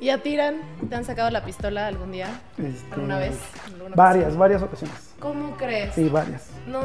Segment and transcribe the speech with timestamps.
[0.00, 0.56] ¿Y a Tiran?
[0.88, 2.28] ¿Te han sacado la pistola algún día?
[2.56, 3.36] Este, ¿Alguna vez?
[3.66, 4.38] ¿Alguna Varias, ocasión?
[4.40, 5.14] varias ocasiones.
[5.20, 5.94] ¿Cómo crees?
[5.94, 6.46] Sí, varias.
[6.66, 6.80] No,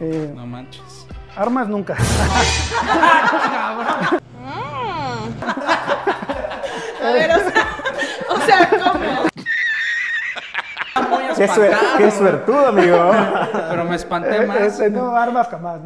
[0.00, 1.06] Eh, No manches.
[1.36, 1.94] Armas nunca.
[7.02, 7.66] a ver, o sea,
[8.30, 9.04] o sea, ¿cómo?
[11.36, 13.12] Qué, suer- qué suertudo, amigo.
[13.70, 14.56] Pero me espanté Eh, más.
[14.60, 15.80] ese no, armas jamás.
[15.80, 15.84] ¿no?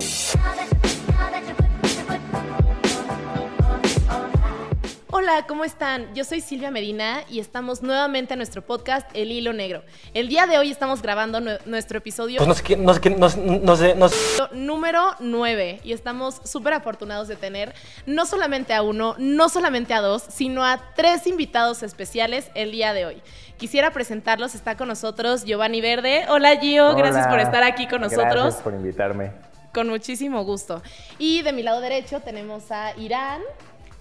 [5.23, 6.14] Hola, ¿cómo están?
[6.14, 9.83] Yo soy Silvia Medina y estamos nuevamente en nuestro podcast El Hilo Negro.
[10.15, 13.01] El día de hoy estamos grabando nue- nuestro episodio Pues no sé quién, no sé
[13.01, 14.16] quién, no, sé- no sé, no sé.
[14.52, 17.74] número 9 y estamos súper afortunados de tener
[18.06, 22.95] no solamente a uno, no solamente a dos, sino a tres invitados especiales el día
[22.95, 23.23] de hoy.
[23.59, 26.24] Quisiera presentarlos, está con nosotros Giovanni Verde.
[26.30, 27.30] Hola Gio, gracias Hola.
[27.30, 28.32] por estar aquí con nosotros.
[28.32, 29.32] Gracias por invitarme.
[29.74, 30.82] Con muchísimo gusto.
[31.18, 33.43] Y de mi lado derecho tenemos a Irán.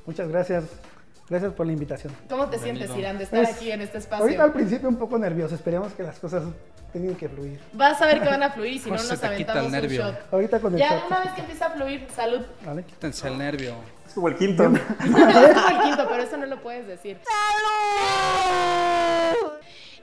[0.05, 0.63] Muchas gracias.
[1.29, 2.13] Gracias por la invitación.
[2.27, 4.53] ¿Cómo te sientes, Irán, de estar Pues, aquí en este Ahorita al espacio?
[4.53, 5.53] principio un poco nervioso.
[5.55, 6.43] Esperemos que las cosas
[6.91, 7.59] tengan que fluir.
[7.73, 10.01] Vas a ver que van a fluir, si no nos aventamos el un nervio.
[10.05, 10.33] shot.
[10.33, 12.41] Ahorita con el Ya shot, una vez que empieza a fluir, salud.
[12.65, 12.83] ¿vale?
[12.83, 13.75] Quítense el nervio.
[14.07, 14.63] Es como el quinto.
[14.73, 15.17] es como
[15.69, 17.19] el quinto, pero eso no lo puedes decir.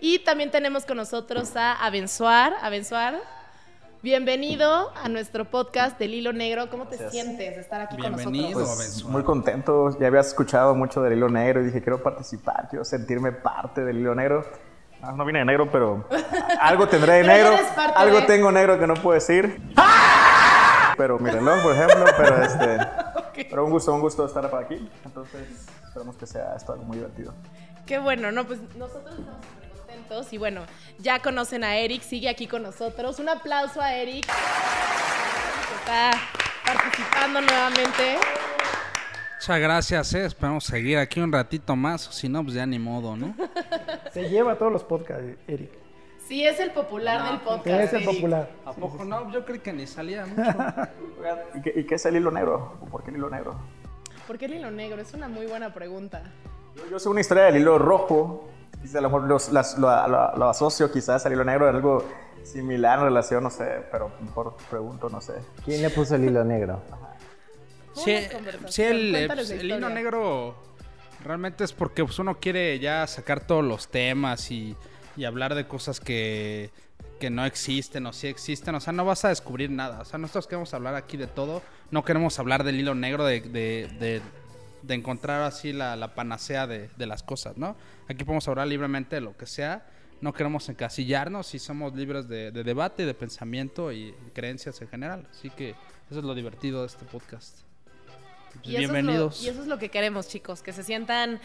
[0.00, 2.54] Y también tenemos con nosotros a Abenzuar.
[2.62, 3.16] Abenzuar,
[4.02, 6.68] bienvenido a nuestro podcast del Hilo Negro.
[6.70, 8.60] ¿Cómo te sientes de estar aquí con Bienvenido.
[8.60, 8.76] nosotros?
[8.76, 9.98] Pues, muy contento.
[9.98, 13.98] Ya habías escuchado mucho del hilo negro y dije, quiero participar, quiero sentirme parte del
[13.98, 14.44] hilo negro.
[15.02, 16.06] Ah, no vine de negro, pero
[16.60, 17.56] algo tendré de negro.
[17.94, 19.60] Algo de- tengo negro que no puedo decir.
[20.96, 22.78] Pero mi reloj, por ejemplo, pero este...
[23.50, 24.90] Pero un gusto, un gusto estar por aquí.
[25.04, 27.34] Entonces, esperamos que sea esto algo muy divertido.
[27.84, 29.36] Qué bueno, no, pues nosotros estamos
[30.30, 30.62] y bueno,
[30.98, 33.18] ya conocen a Eric, sigue aquí con nosotros.
[33.18, 36.12] Un aplauso a Eric, que está
[36.64, 38.16] participando nuevamente.
[39.36, 40.24] Muchas gracias, eh.
[40.26, 42.02] Esperamos seguir aquí un ratito más.
[42.02, 43.34] Si no, pues ya ni modo, ¿no?
[44.12, 45.70] Se lleva todos los podcasts, Eric.
[46.26, 47.64] Sí, es el popular del podcast.
[47.64, 48.14] Que es el Eric.
[48.14, 48.50] popular.
[48.64, 49.30] ¿A poco no?
[49.32, 50.42] Yo creo que ni salía mucho.
[51.20, 52.78] Oigan, ¿Y qué, y qué es el hilo negro?
[52.90, 53.56] ¿Por qué el hilo negro?
[54.26, 55.00] ¿Por qué el hilo negro?
[55.00, 56.22] Es una muy buena pregunta.
[56.76, 58.48] Yo, yo sé una historia del hilo rojo.
[58.94, 62.04] A lo mejor los- las- lo, lo- lo asocio quizás al hilo negro, algo
[62.44, 65.34] similar en relación, no sé, pero mejor pregunto, no sé.
[65.64, 66.80] ¿Quién le puso el hilo negro?
[67.94, 68.14] Sí,
[68.68, 70.54] sí, el, pues, el hilo negro
[71.24, 74.76] realmente es porque pues, uno quiere ya sacar todos los temas y,
[75.16, 76.70] y hablar de cosas que,
[77.18, 78.74] que no existen o sí existen.
[78.74, 80.00] O sea, no vas a descubrir nada.
[80.00, 81.62] O sea, nosotros queremos hablar aquí de todo.
[81.90, 84.20] No queremos hablar del hilo negro de, de, de-
[84.86, 87.76] de encontrar así la, la panacea de, de las cosas, ¿no?
[88.08, 89.86] Aquí podemos hablar libremente de lo que sea.
[90.20, 95.26] No queremos encasillarnos y somos libres de, de debate, de pensamiento y creencias en general.
[95.30, 95.70] Así que
[96.10, 97.58] eso es lo divertido de este podcast.
[98.62, 99.42] Y eso es lo- bienvenidos.
[99.44, 101.40] y eso es lo que queremos, chicos, que se sientan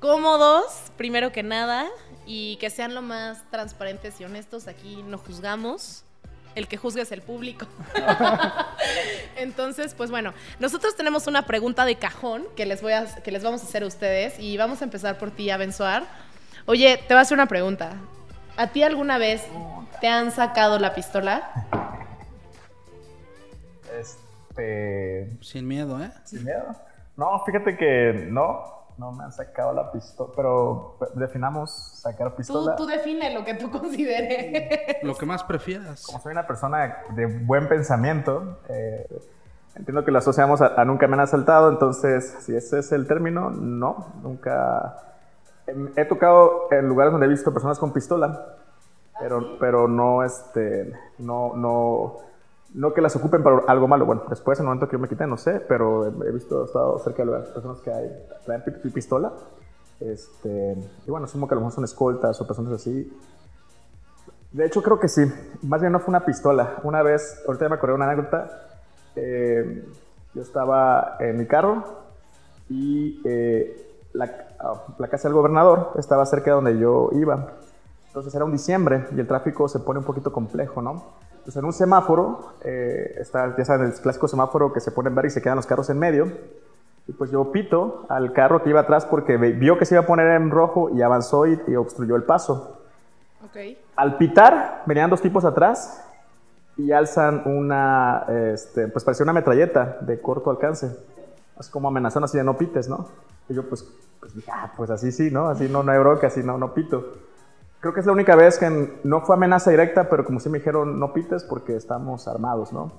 [0.00, 1.86] cómodos, primero que nada,
[2.26, 4.66] y que sean lo más transparentes y honestos.
[4.66, 6.04] Aquí no juzgamos.
[6.54, 7.66] El que juzga es el público.
[9.36, 13.42] Entonces, pues bueno, nosotros tenemos una pregunta de cajón que les, voy a, que les
[13.42, 16.04] vamos a hacer a ustedes y vamos a empezar por ti, Abenzuar.
[16.66, 17.92] Oye, te voy a hacer una pregunta.
[18.56, 19.46] ¿A ti alguna vez
[20.00, 21.50] te han sacado la pistola?
[23.98, 25.30] Este.
[25.40, 26.10] Sin miedo, ¿eh?
[26.24, 26.76] ¿Sin miedo?
[27.16, 28.79] No, fíjate que no.
[29.00, 32.76] No me han sacado la pistola, pero definamos sacar Tú, pistola.
[32.76, 34.98] tú define lo que tú consideres.
[35.02, 36.04] Lo que más prefieras.
[36.04, 39.06] Como soy una persona de buen pensamiento, eh,
[39.74, 43.06] entiendo que lo asociamos a, a nunca me han asaltado, entonces, si ese es el
[43.06, 44.96] término, no, nunca.
[45.66, 48.56] Em, He tocado en lugares donde he visto personas con pistola,
[49.18, 52.18] pero, pero no, este, no, no,
[52.74, 54.06] no que las ocupen para algo malo.
[54.06, 56.66] Bueno, después, en el momento que yo me quité, no sé, pero he visto, he
[56.66, 58.10] estado cerca de lugares, personas que hay,
[58.44, 59.32] traen pi- pi- pistola.
[60.00, 60.76] Este,
[61.06, 63.12] y bueno, asumo que a lo mejor son escoltas o personas así.
[64.52, 65.22] De hecho, creo que sí.
[65.62, 66.76] Más bien no fue una pistola.
[66.82, 68.50] Una vez, ahorita me acordé una anécdota.
[69.16, 69.84] eh,
[70.32, 71.82] yo estaba en mi carro
[72.68, 74.30] y eh, la,
[74.60, 77.48] ah, la casa del gobernador estaba cerca de donde yo iba.
[78.06, 81.02] Entonces era un diciembre y el tráfico se pone un poquito complejo, ¿no?
[81.40, 85.14] Entonces en un semáforo, eh, está, ya saben, el clásico semáforo que se pone en
[85.14, 86.30] verde y se quedan los carros en medio.
[87.08, 90.06] Y pues yo pito al carro que iba atrás porque vio que se iba a
[90.06, 92.78] poner en rojo y avanzó y- y obstruyó el paso.
[93.44, 93.56] Ok.
[93.96, 96.04] Al pitar, venían dos tipos atrás
[96.76, 100.94] y alzan una, este, pues parecía una metralleta de corto alcance.
[101.58, 103.08] Es como amenazando así de no pites, ¿no?
[103.48, 103.84] Y yo pues,
[104.20, 105.48] pues dije, ah, pues así sí, ¿no?
[105.48, 107.14] Así no, no hay bronca, así no, no pito.
[107.80, 110.58] Creo que es la única vez que no fue amenaza directa, pero como sí me
[110.58, 112.92] dijeron no pites porque estamos armados, ¿no?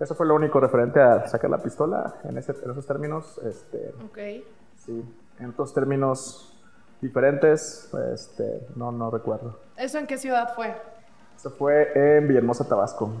[0.00, 3.38] Eso fue lo único referente a sacar la pistola en, ese- en esos términos.
[3.44, 4.18] Este, Ok.
[4.76, 5.04] Sí,
[5.38, 6.52] en otros términos,
[7.00, 9.60] diferentes, este, no, no recuerdo.
[9.76, 10.74] ¿Eso en qué ciudad fue?
[11.36, 13.12] Eso fue en Villahermosa, Tabasco.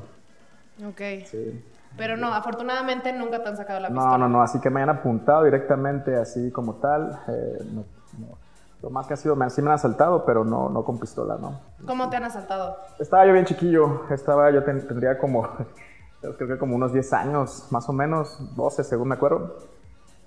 [0.84, 1.00] Ok.
[1.26, 1.64] Sí.
[1.96, 4.18] Pero no, afortunadamente nunca te han sacado la No, pistola.
[4.18, 7.20] no, no, así que me hayan apuntado directamente así como tal.
[7.28, 7.84] eh, no,
[8.18, 8.38] no.
[8.84, 11.38] Lo más que ha sido, me, sí me han asaltado, pero no, no con pistola,
[11.40, 11.58] ¿no?
[11.86, 12.76] ¿Cómo te han asaltado?
[12.98, 15.48] Estaba yo bien chiquillo, estaba, yo ten- tendría como,
[16.20, 19.56] creo que como unos 10 años, más o menos, 12 según me acuerdo.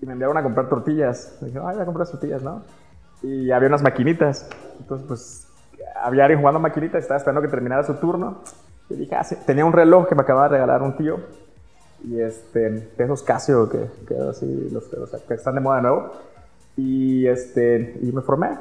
[0.01, 1.37] Y me enviaron a comprar tortillas.
[1.39, 2.63] Me dijeron, ay, voy a comprar tortillas, ¿no?
[3.21, 4.49] Y había unas maquinitas.
[4.79, 5.47] Entonces, pues,
[6.01, 8.39] había alguien jugando maquinitas, estaba esperando que terminara su turno.
[8.89, 9.35] Y dije, ah, sí.
[9.45, 11.17] tenía un reloj que me acababa de regalar un tío.
[12.03, 15.81] Y este, de esos Casio que, que así, los, los que están de moda de
[15.83, 16.11] nuevo.
[16.77, 18.51] Y, este, y me formé.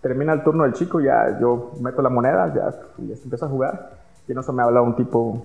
[0.00, 3.48] Termina el turno del chico, ya yo meto la moneda, ya, y este, empiezo a
[3.48, 3.90] jugar.
[4.26, 5.44] Y en eso me habla un tipo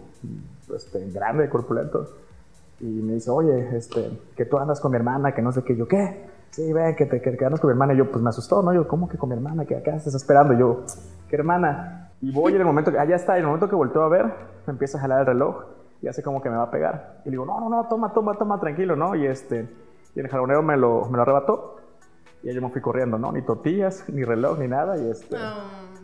[0.74, 2.08] este, grande, corpulento.
[2.80, 5.76] Y me dice, oye, este, que tú andas con mi hermana, que no sé qué.
[5.76, 6.26] Yo, ¿qué?
[6.52, 7.94] Sí, ven, que, te, que, que andas con mi hermana.
[7.94, 8.74] Y yo, pues me asustó, ¿no?
[8.74, 9.66] Yo, ¿cómo que con mi hermana?
[9.66, 10.54] Que acá estás esperando.
[10.54, 10.84] Y yo,
[11.30, 12.12] ¿qué hermana?
[12.22, 14.10] Y voy en el momento que, ah, ya está, en el momento que volteo a
[14.10, 14.26] ver,
[14.66, 15.64] me empieza a jalar el reloj
[16.02, 17.22] y hace como que me va a pegar.
[17.26, 19.16] Y le digo, no, no, no, toma, toma, toma, tranquilo, ¿no?
[19.16, 19.68] Y este,
[20.16, 21.78] y el jalonero me lo, me lo arrebató.
[22.46, 23.34] Y yo me fui corriendo, ¿no?
[23.34, 24.98] Ni tortillas, ni reloj, ni nada.
[24.98, 25.36] Y este...
[25.36, 25.96] Um,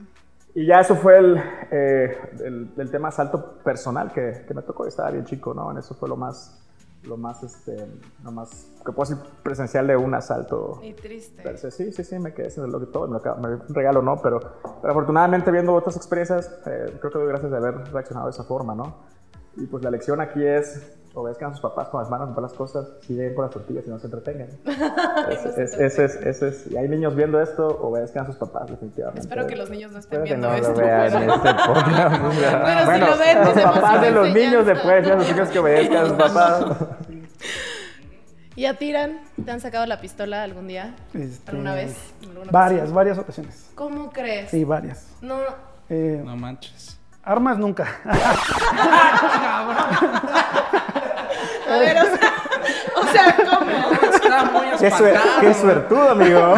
[0.53, 1.37] Y ya eso fue el,
[1.71, 4.85] eh, el, el tema asalto personal que, que me tocó.
[4.85, 5.71] Estaba bien chico, ¿no?
[5.71, 6.61] En eso fue lo más,
[7.03, 7.87] lo más, este,
[8.21, 10.81] lo más, que puedo decir presencial de un asalto.
[10.83, 11.41] y triste.
[11.41, 11.71] Per se.
[11.71, 13.07] Sí, sí, sí, me quedé sin reloj y todo.
[13.07, 14.21] Me, lo me regalo, ¿no?
[14.21, 14.41] Pero,
[14.81, 18.43] pero afortunadamente viendo otras experiencias, eh, creo que doy gracias de haber reaccionado de esa
[18.43, 18.95] forma, ¿no?
[19.55, 22.53] Y pues la lección aquí es, obedezcan a sus papás con las manos para las
[22.53, 24.47] cosas, si lleguen por las tortillas y no se entretengan.
[25.29, 28.67] Es- es- Ese es, ese es, y hay niños viendo esto, obedezcan a sus papás,
[28.69, 29.21] definitivamente.
[29.21, 30.71] Espero que los niños no estén Espero que viendo no esto.
[30.71, 32.23] lo vean pero- este podcast.
[32.23, 35.49] o sea, Pero si lo ven, los papás de los niños después a sus hijos
[35.49, 36.65] que obedezcan a sus papás.
[38.55, 39.21] ¿Y a Tiran?
[39.43, 40.93] ¿Te han sacado la pistola algún día?
[41.13, 41.95] Este, ¿Alguna vez?
[42.21, 42.95] ¿Alguna Varias, ocasión?
[42.95, 43.71] varias ocasiones.
[43.75, 44.51] ¿Cómo crees?
[44.51, 45.07] Sí, varias.
[45.21, 45.37] No,
[45.89, 46.97] Eh, No manches.
[47.23, 47.85] Armas nunca.
[51.71, 52.33] a ver, o sea,
[52.97, 54.11] o sea, ¿cómo?
[54.13, 55.41] Estaba muy Qué, suer- espantado.
[55.41, 56.53] qué suertudo, amigo.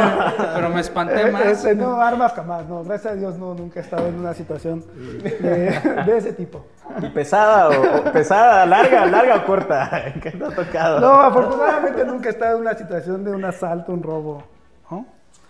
[0.56, 1.46] Pero me espanté Eh, más.
[1.46, 2.84] este, no, armas jamás, no.
[2.84, 4.84] Gracias a Dios no, nunca he estado en una situación
[5.24, 6.66] de, de ese tipo.
[7.02, 10.14] ¿Y pesada o, o pesada, larga, larga o corta?
[10.22, 11.00] ¿Qué te ha tocado?
[11.00, 14.44] No, afortunadamente nunca he estado en una situación de un asalto, un robo.
[14.92, 15.06] ¿no?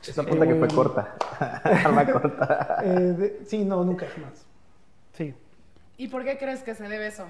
[0.08, 1.16] Esa punta que fue corta.
[1.86, 2.78] Arma corta.
[2.84, 4.46] Eh, de- sí, no, nunca jamás.
[5.14, 5.34] Sí.
[5.98, 7.24] ¿Y por qué crees que se debe eso?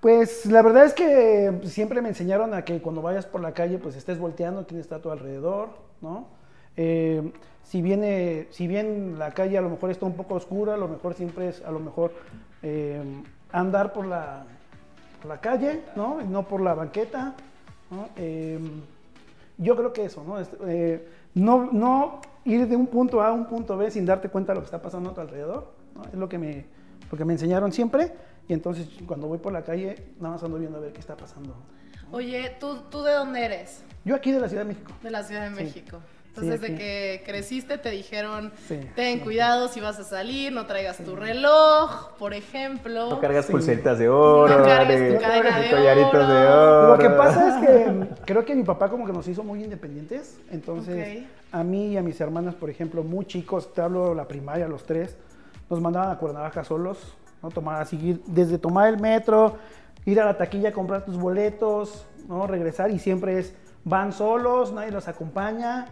[0.00, 3.78] Pues la verdad es que siempre me enseñaron a que cuando vayas por la calle,
[3.78, 5.70] pues estés volteando quién está a tu alrededor,
[6.00, 6.26] ¿no?
[6.76, 7.32] Eh,
[7.62, 11.14] si, viene, si bien la calle a lo mejor está un poco oscura, lo mejor
[11.14, 12.12] siempre es a lo mejor
[12.62, 13.02] eh,
[13.50, 14.44] andar por la,
[15.26, 16.20] la calle, ¿no?
[16.22, 17.34] No por la banqueta.
[18.16, 18.58] Eh,
[19.58, 20.38] yo creo que eso, ¿no?
[20.38, 24.28] Es, eh, no, no ir de un punto A a un punto B sin darte
[24.28, 25.72] cuenta de lo que está pasando a tu alrededor.
[26.12, 26.66] Es lo que me,
[27.10, 28.12] lo que me enseñaron siempre.
[28.48, 31.16] Y entonces cuando voy por la calle, nada más ando viendo a ver qué está
[31.16, 31.56] pasando.
[32.12, 33.82] Oye, ¿tú, ¿tú de dónde eres?
[34.04, 34.92] Yo aquí de la Ciudad de México.
[35.02, 35.62] De la Ciudad de Sí.
[35.64, 35.98] México.
[35.98, 36.82] Sí, Entonces, desde aquí.
[36.82, 39.24] que creciste te dijeron, Sí, ten sí.
[39.24, 43.08] cuidado si vas a salir, no traigas tu reloj, por ejemplo.
[43.08, 46.28] No cargas pulseritas de oro, No cargues tu cadena de collaritos oro.
[46.28, 46.88] de oro.
[46.92, 50.38] Lo que pasa es que creo que mi papá como que nos hizo muy independientes.
[50.50, 51.28] Entonces, Ok.
[51.52, 54.84] a mí y a mis hermanas, por ejemplo, muy chicos, te hablo la primaria, los
[54.84, 55.16] tres,
[55.70, 56.98] nos mandaban a Cuernavaca solos,
[57.46, 57.52] ¿no?
[57.52, 59.56] Tomar, a seguir, desde tomar el metro,
[60.04, 62.46] ir a la taquilla a comprar tus boletos, ¿no?
[62.46, 65.86] Regresar y siempre es, van solos, nadie los acompaña,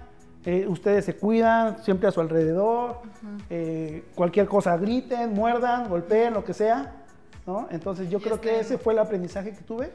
[0.45, 3.03] eh, ustedes se cuidan, siempre a su alrededor,
[3.51, 7.05] eh, cualquier cosa griten, muerdan, golpeen, lo que sea,
[7.47, 7.69] ¿no?
[7.71, 9.93] Entonces yo Y creo que ese fue el aprendizaje que tuve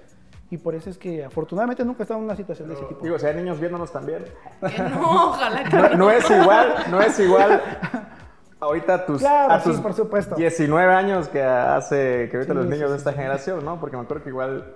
[0.49, 3.03] y por eso es que afortunadamente nunca he estado en una situación de ese tipo.
[3.03, 4.23] Digo, si hay niños viéndonos también.
[4.61, 7.61] Que no, ojalá que No, no es igual, no es igual.
[8.59, 10.35] Ahorita a tus, Claro, a sí, tus por supuesto.
[10.35, 13.79] 19 años que hace que ahorita Sí, los niños sí, de esta generación, ¿no?
[13.79, 14.75] Porque me acuerdo que igual,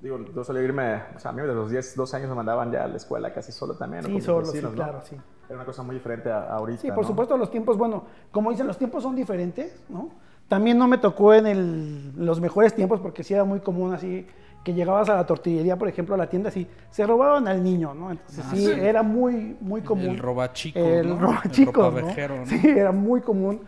[0.00, 2.72] digo, yo solía irme, o sea, a mí desde los 10, 12 años me mandaban
[2.72, 4.04] ya a la escuela casi solo también.
[4.04, 5.16] Sí, solo, sí, claro, sí.
[5.46, 6.80] Era una cosa muy diferente a, a ahorita.
[6.80, 7.04] Sí, por ¿no?
[7.08, 10.10] supuesto, los tiempos, bueno, como dicen, los tiempos son diferentes, ¿no?
[10.48, 14.26] También no me tocó en el- los mejores tiempos porque sí era muy común así
[14.64, 17.94] que llegabas a la tortillería, por ejemplo, a la tienda, así, se robaban al niño,
[17.94, 18.10] ¿no?
[18.10, 18.70] Entonces sí, sí.
[18.72, 20.10] era muy, muy común.
[20.10, 21.18] El robachico, El ¿no?
[21.18, 22.36] robachico, El ¿no?
[22.36, 22.46] ¿no?
[22.46, 23.62] Sí, era muy común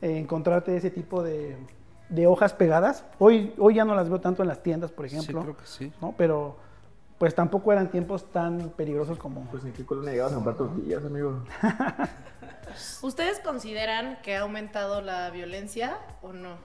[0.00, 1.56] eh, encontrarte ese tipo de,
[2.08, 3.04] de hojas pegadas.
[3.18, 5.40] Hoy, hoy ya no las veo tanto en las tiendas, por ejemplo.
[5.40, 5.92] Sí, creo que sí.
[6.00, 6.14] ¿no?
[6.16, 6.56] Pero
[7.18, 9.42] pues tampoco eran tiempos tan peligrosos como...
[9.50, 11.44] Pues ni qué colonia llegabas a comprar tortillas, amigo.
[13.02, 16.56] ¿Ustedes consideran que ha aumentado la violencia o no?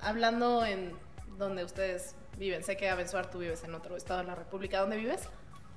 [0.00, 0.92] Hablando en
[1.38, 2.62] donde ustedes viven.
[2.62, 4.80] Sé que Abenzuar tú vives en otro estado de la República.
[4.80, 5.28] ¿Dónde vives?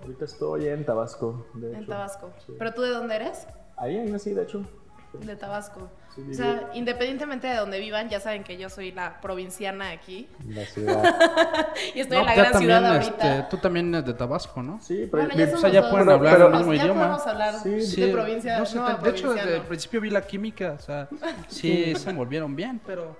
[0.02, 1.88] Ahorita estoy en Tabasco, de En hecho.
[1.92, 2.32] Tabasco.
[2.46, 2.54] Sí.
[2.58, 3.48] ¿Pero tú de dónde eres?
[3.78, 4.64] Ahí, ahí nací, de hecho.
[5.14, 5.90] De Tabasco.
[6.14, 10.28] Sí, o sea, independientemente de donde vivan, ya saben que yo soy la provinciana aquí.
[10.50, 11.04] La ciudad.
[11.96, 13.36] y estoy No, en la gran ciudad también, ahorita.
[13.38, 14.80] este, tú también eres de Tabasco, ¿no?
[14.82, 15.92] Sí, pero Bueno, ya somos o sea, ya dos.
[15.92, 17.02] pueden Pero- hablar pero- el mismo ya idioma.
[17.02, 18.60] podemos hablar Sí, de provincia.
[18.60, 21.08] no no, de hecho, desde el principio vi la química, o sea,
[21.48, 23.16] sí se envolvieron bien, pero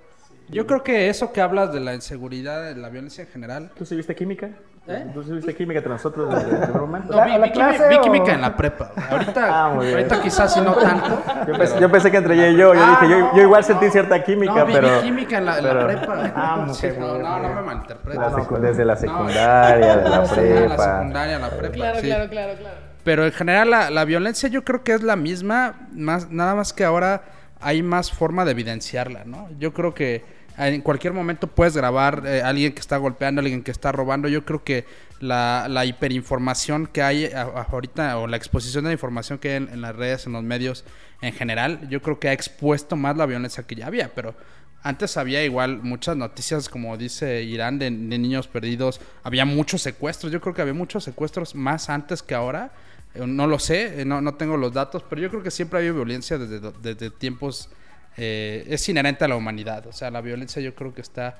[0.48, 3.70] yo creo que eso que hablas de la inseguridad, de la violencia en general.
[3.76, 4.50] ¿Tú sí viste química?
[4.88, 5.04] ¿Eh?
[5.12, 7.10] ¿Tú sí viste química entre nosotros desde el primer momento?
[7.12, 8.92] No, ¿La- vi, vi clase vi o- química en la prepa.
[9.10, 9.96] Ahorita, Ah, muy bien.
[9.98, 11.22] ahorita quizás sí no tanto.
[11.48, 13.42] Yo pensé, yo pensé que entre ella y yo, yo Ah, dije, yo, no, yo
[13.42, 15.00] igual sentí cierta química, no, vi, pero...
[15.00, 16.32] vi química en la, en la pero- prepa.
[16.36, 18.60] Ah, Sí, ok, no, muy no, no me malinterpretes.
[18.62, 20.68] Desde la no, secundaria, de la prepa.
[20.68, 21.74] La secundaria, la prepa.
[21.74, 22.06] Claro, sí.
[22.06, 22.76] claro, claro, claro.
[23.02, 26.72] Pero en general la, la violencia yo creo que es la misma, más, nada más
[26.72, 27.22] que ahora
[27.60, 29.48] hay más forma de evidenciarla, ¿no?
[29.58, 33.42] Yo creo que en cualquier momento puedes grabar eh, a alguien que está golpeando, a
[33.42, 34.28] alguien que está robando.
[34.28, 34.86] Yo creo que
[35.20, 39.80] la, la hiperinformación que hay ahorita, o la exposición de la información que hay en,
[39.80, 40.84] las redes, en los medios
[41.20, 44.34] en general, yo creo que ha expuesto más la violencia que ya había, pero...
[44.82, 49.00] Antes había igual muchas noticias, como dice Irán, de, de niños perdidos.
[49.24, 50.30] Había muchos secuestros.
[50.30, 52.70] Yo creo que había muchos secuestros más antes que ahora.
[53.14, 55.78] Eh, No lo sé, eh, no, no tengo los datos, pero yo creo que siempre
[55.78, 57.68] ha habido violencia desde, desde tiempos...
[58.16, 59.86] eh, es inherente a la humanidad.
[59.86, 61.36] O sea, la violencia yo creo que está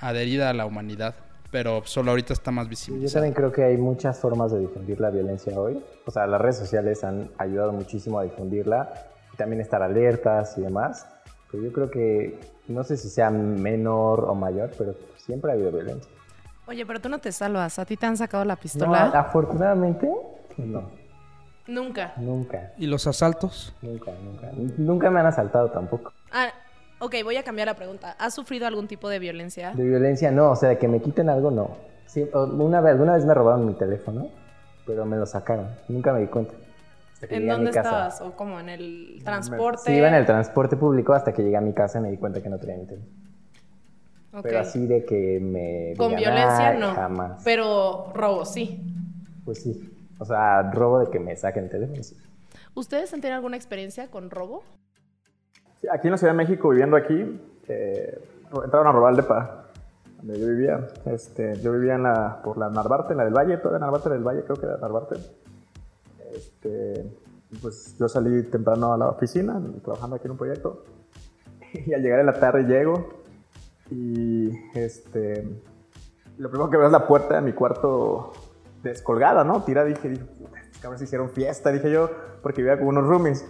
[0.00, 1.14] adherida a la humanidad,
[1.50, 3.08] pero solo ahorita está más Yo visible.
[3.10, 5.82] también creo que hay muchas formas de difundir la violencia hoy.
[6.06, 8.92] O sea, las redes sociales han ayudado muchísimo a difundirla
[9.32, 11.06] y también estar alertas y demás.
[11.50, 15.70] Pero yo creo que, no sé si sea menor o mayor, pero siempre ha habido
[15.70, 16.10] violencia.
[16.66, 17.78] Oye, pero tú no te salvas.
[17.78, 19.04] ¿A ti te han sacado la No, pistola?
[19.14, 20.10] afortunadamente,
[20.56, 20.90] no.
[21.66, 22.12] Nunca.
[22.16, 23.74] Nunca, ¿Y los asaltos?
[23.80, 24.50] nunca, nunca.
[24.76, 26.12] Nunca me han asaltado tampoco.
[26.30, 26.48] Ah,
[26.98, 28.14] ok, voy a cambiar la pregunta.
[28.18, 29.72] ¿Has sufrido algún tipo de violencia?
[29.72, 31.76] De violencia no, o sea, de que me quiten algo no.
[32.06, 34.28] Sí, una vez, alguna vez me robaron mi teléfono,
[34.86, 35.68] pero me lo sacaron.
[35.88, 36.52] Nunca me di cuenta.
[37.30, 38.20] ¿En dónde estabas?
[38.20, 38.60] ¿O cómo?
[38.60, 39.80] ¿En el transporte?
[39.86, 42.18] Sí, iba en el transporte público hasta que llegué a mi casa y me di
[42.18, 43.10] cuenta que no tenía mi teléfono.
[44.34, 44.42] Ok.
[44.42, 45.94] Pero así de que me...
[45.96, 46.92] Con violencia "Ay, no.
[46.92, 47.40] Jamás.
[47.44, 48.92] Pero robo, sí.
[49.44, 49.90] Pues sí.
[50.18, 52.16] O sea, robo de que me saquen el teléfono, sí.
[52.74, 54.62] ¿Ustedes han tenido alguna experiencia con robo?
[55.80, 58.18] Sí, Aquí en la Ciudad de México, viviendo aquí, eh,
[58.64, 59.64] entraron a robar el depa
[60.18, 60.88] donde yo vivía.
[61.06, 64.22] Este, yo vivía en la, por la Narvarte, en la del Valle, toda Narvarte del
[64.22, 65.16] Valle, creo que era Narvarte.
[66.32, 67.12] Este,
[67.60, 70.84] pues yo salí temprano a la oficina, trabajando aquí en un proyecto.
[71.86, 73.24] Y al llegar en la tarde llego
[73.90, 75.44] y este,
[76.38, 78.32] lo primero que veo es la puerta de mi cuarto
[78.84, 79.62] descolgada, ¿no?
[79.64, 80.24] Tira, dije, dije,
[80.62, 82.10] estos cabrones hicieron fiesta, dije yo,
[82.42, 83.44] porque vivía con unos roomies.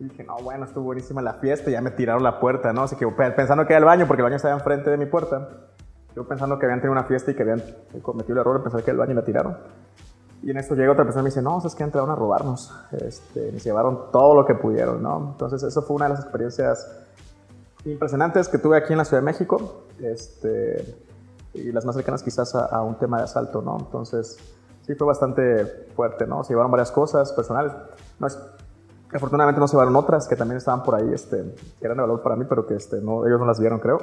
[0.00, 2.82] Y dije, no, bueno, estuvo buenísima la fiesta, y ya me tiraron la puerta, ¿no?
[2.84, 5.06] Así que pe- pensando que era el baño, porque el baño estaba enfrente de mi
[5.06, 5.48] puerta.
[6.16, 7.62] Yo pensando que habían tenido una fiesta y que habían
[8.02, 9.56] cometido el error de pensar que era el baño y la tiraron.
[10.42, 12.72] Y en esto llega otra persona y me dice, no, es que entraron a robarnos.
[12.92, 15.30] Este, se llevaron todo lo que pudieron, ¿no?
[15.32, 16.90] Entonces, eso fue una de las experiencias
[17.84, 19.82] impresionantes que tuve aquí en la Ciudad de México.
[20.00, 20.96] Este,
[21.54, 23.76] y las más cercanas quizás a, a un tema de asalto, ¿no?
[23.80, 24.38] Entonces,
[24.88, 26.42] sí fue bastante fuerte, ¿no?
[26.42, 27.72] Se llevaron varias cosas personales.
[28.18, 28.38] No es,
[29.12, 32.22] afortunadamente no se llevaron otras que también estaban por ahí, este, que eran de valor
[32.22, 33.98] para mí, pero que este, no, ellos no las vieron, creo.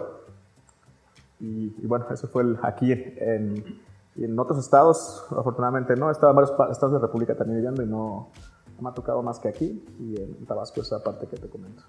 [1.40, 3.82] Y, y bueno, eso fue el, aquí en,
[4.16, 6.10] en otros estados, afortunadamente no.
[6.10, 8.30] He estado en varios estados de República también viviendo y no,
[8.78, 11.82] no me ha tocado más que aquí y en Tabasco esa parte que te comento.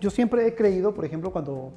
[0.00, 1.72] Yo siempre he creído, por ejemplo, cuando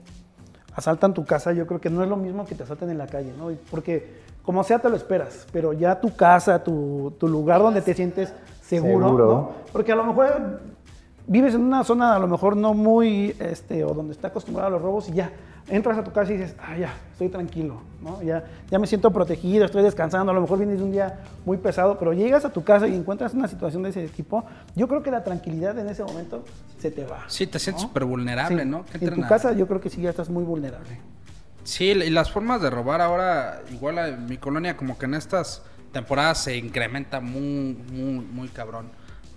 [0.73, 3.05] asaltan tu casa, yo creo que no es lo mismo que te asalten en la
[3.05, 3.51] calle, ¿no?
[3.69, 7.93] Porque como sea te lo esperas, pero ya tu casa, tu, tu lugar donde te
[7.93, 9.25] sientes seguro, Seguro.
[9.27, 9.51] ¿no?
[9.73, 10.61] Porque a lo mejor
[11.27, 14.71] vives en una zona a lo mejor no muy, este, o donde está acostumbrado a
[14.71, 15.31] los robos y ya
[15.67, 18.21] entras a tu casa y dices, ah, ya, estoy tranquilo, ¿no?
[18.21, 21.57] Ya, ya me siento protegido, estoy descansando, a lo mejor vienes de un día muy
[21.57, 24.45] pesado, pero llegas a tu casa y encuentras una situación de ese tipo,
[24.77, 26.45] yo creo que la tranquilidad en ese momento
[26.79, 27.25] se te va.
[27.27, 27.89] Sí, te sientes ¿no?
[27.89, 28.69] súper vulnerable, Sí.
[28.69, 28.85] ¿no?
[28.93, 30.99] En tu casa yo creo que sí ya estás muy vulnerable.
[31.67, 35.63] Sí, y las formas de robar ahora, igual en mi colonia, como que en estas
[35.91, 38.89] temporadas se incrementa muy, muy, muy cabrón.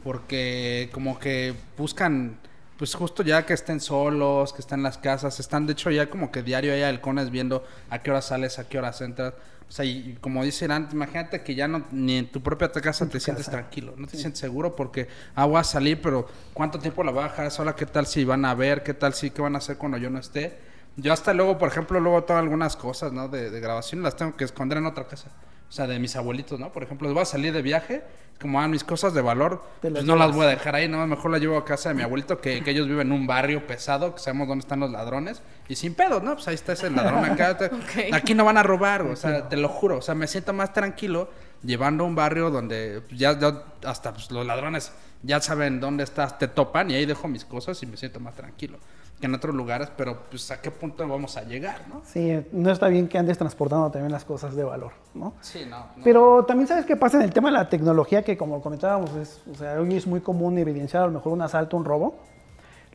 [0.05, 2.39] Porque como que buscan,
[2.79, 6.09] pues justo ya que estén solos, que estén en las casas, están de hecho ya
[6.09, 9.35] como que diario hay halcones viendo a qué hora sales, a qué horas entras.
[9.69, 13.09] O sea, y, como dice Irán, imagínate que ya no, ni en tu propia casa
[13.09, 17.03] te sientes tranquilo, no te sientes seguro porque, ah, voy a salir, pero ¿cuánto tiempo
[17.03, 17.75] la voy a dejar sola?
[17.75, 18.85] ¿Qué tal si van a ver?
[18.85, 20.70] ¿Qué tal si qué van a hacer cuando yo no esté?
[20.97, 23.29] Yo hasta luego, por ejemplo, luego tengo algunas cosas, ¿no?
[23.29, 25.31] De, de grabación las tengo que esconder en otra casa.
[25.71, 26.73] O sea, de mis abuelitos, ¿no?
[26.73, 28.03] Por ejemplo, voy a salir de viaje,
[28.41, 31.07] como ah, mis cosas de valor, pues no las voy a dejar ahí, ¿no?
[31.07, 33.67] Mejor las llevo a casa de mi abuelito, que, que ellos viven en un barrio
[33.69, 36.35] pesado, que sabemos dónde están los ladrones, y sin pedos, ¿no?
[36.35, 37.57] Pues ahí está ese ladrón acá.
[38.13, 39.99] Aquí no van a robar, o sea, te lo juro.
[39.99, 41.31] O sea, me siento más tranquilo
[41.63, 44.93] llevando a un barrio donde ya, ya hasta pues, los ladrones
[45.23, 48.35] ya saben dónde estás, te topan y ahí dejo mis cosas y me siento más
[48.35, 48.79] tranquilo
[49.21, 52.01] que en otros lugares, pero pues a qué punto vamos a llegar, ¿no?
[52.05, 55.35] Sí, no está bien que andes transportando también las cosas de valor, ¿no?
[55.43, 55.79] Sí, no.
[55.97, 56.03] no.
[56.03, 59.43] Pero también sabes qué pasa en el tema de la tecnología, que como comentábamos, es,
[59.51, 62.17] o sea, hoy es muy común evidenciar a lo mejor un asalto, un robo.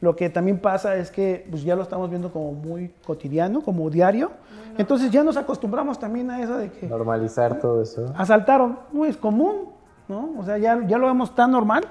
[0.02, 3.90] Lo que también pasa es que pues, ya lo estamos viendo como muy cotidiano, como
[3.90, 4.32] diario.
[4.78, 8.14] Entonces ya nos acostumbramos también a eso de que Normalizar todo eso.
[8.18, 9.70] asaltaron, no es común,
[10.10, 10.34] ¿no?
[10.38, 11.86] O sea, ya, ya lo vemos tan normal,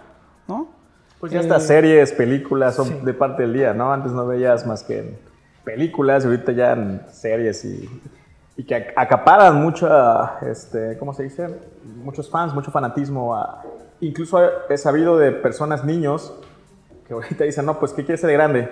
[0.47, 0.69] ¿no?
[1.25, 2.99] Pues ya Eh, estas series, películas son sí.
[3.03, 3.91] de parte del día, ¿no?
[3.91, 5.19] Antes no veías más que en
[5.65, 7.89] películas y ahorita ya en series y,
[8.59, 11.49] y que ac- acaparan mucha, este, ¿cómo se dice?
[11.97, 13.35] Muchos fans, mucho fanatismo.
[13.35, 13.63] a-
[14.01, 14.39] incluso
[14.69, 16.35] he sabido de personas, niños,
[17.09, 18.69] que ahorita dicen, no, pues, ¿qué quieres ser de grande?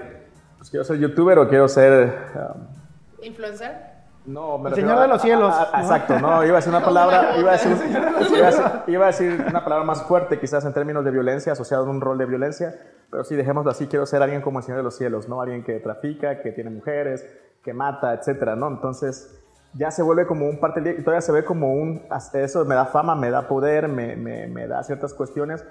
[0.59, 2.13] Pues quiero ser youtuber o quiero ser...
[2.35, 3.92] um, ¿Influencer?
[4.27, 5.83] No, me El Señor de a- los Cielos, a- a- ¿no?
[5.83, 9.07] Exacto, no, iba a decir una palabra, iba a decir, iba a decir- iba a
[9.09, 12.27] decir una palabra más fuerte, quizás en términos de violencia, asociado a un rol de
[12.27, 12.75] violencia,
[13.11, 15.41] pero sí, dejémoslo así, quiero ser alguien como el Señor de los Cielos, ¿no?
[15.43, 17.27] Alguien que trafica, que tiene mujeres,
[17.65, 18.69] que mata, etcétera, ¿no?
[18.69, 19.39] Entonces,
[19.75, 22.03] ya se vuelve como un parte del día, y todavía se ve como un,
[22.35, 25.65] eso me da fama, me da poder, me, me, me da ciertas cuestiones,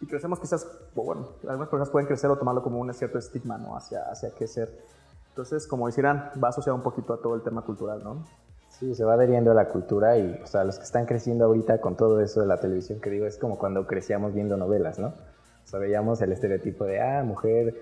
[0.00, 3.76] y crecemos quizás, bueno, algunas personas pueden crecer o tomarlo como un cierto estigma, ¿no?
[3.76, 4.68] Hacia, hacia qué ser.
[5.34, 8.24] Entonces, como decían, va asociado un poquito a todo el tema cultural, ¿no?
[8.68, 11.80] Sí, se va adheriendo a la cultura y, o sea, los que están creciendo ahorita
[11.80, 15.08] con todo eso de la televisión que digo, es como cuando crecíamos viendo novelas, ¿no?
[15.08, 17.74] O sea, veíamos el estereotipo de, ah, mujer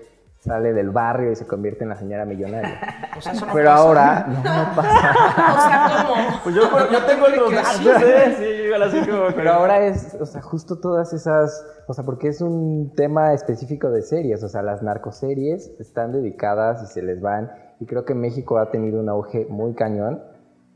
[0.45, 2.81] sale del barrio y se convierte en la señora millonaria.
[3.17, 3.81] O sea, eso no Pero pasa.
[3.83, 5.15] ahora no, no pasa.
[5.53, 6.41] O sea, ¿cómo?
[6.43, 8.35] Pues yo, yo tengo datos, datos, ¿eh?
[8.39, 12.05] Sí, igual así como que- Pero ahora es, o sea, justo todas esas, o sea,
[12.05, 17.03] porque es un tema específico de series, o sea, las narcoseries están dedicadas y se
[17.03, 20.23] les van, y creo que México ha tenido un auge muy cañón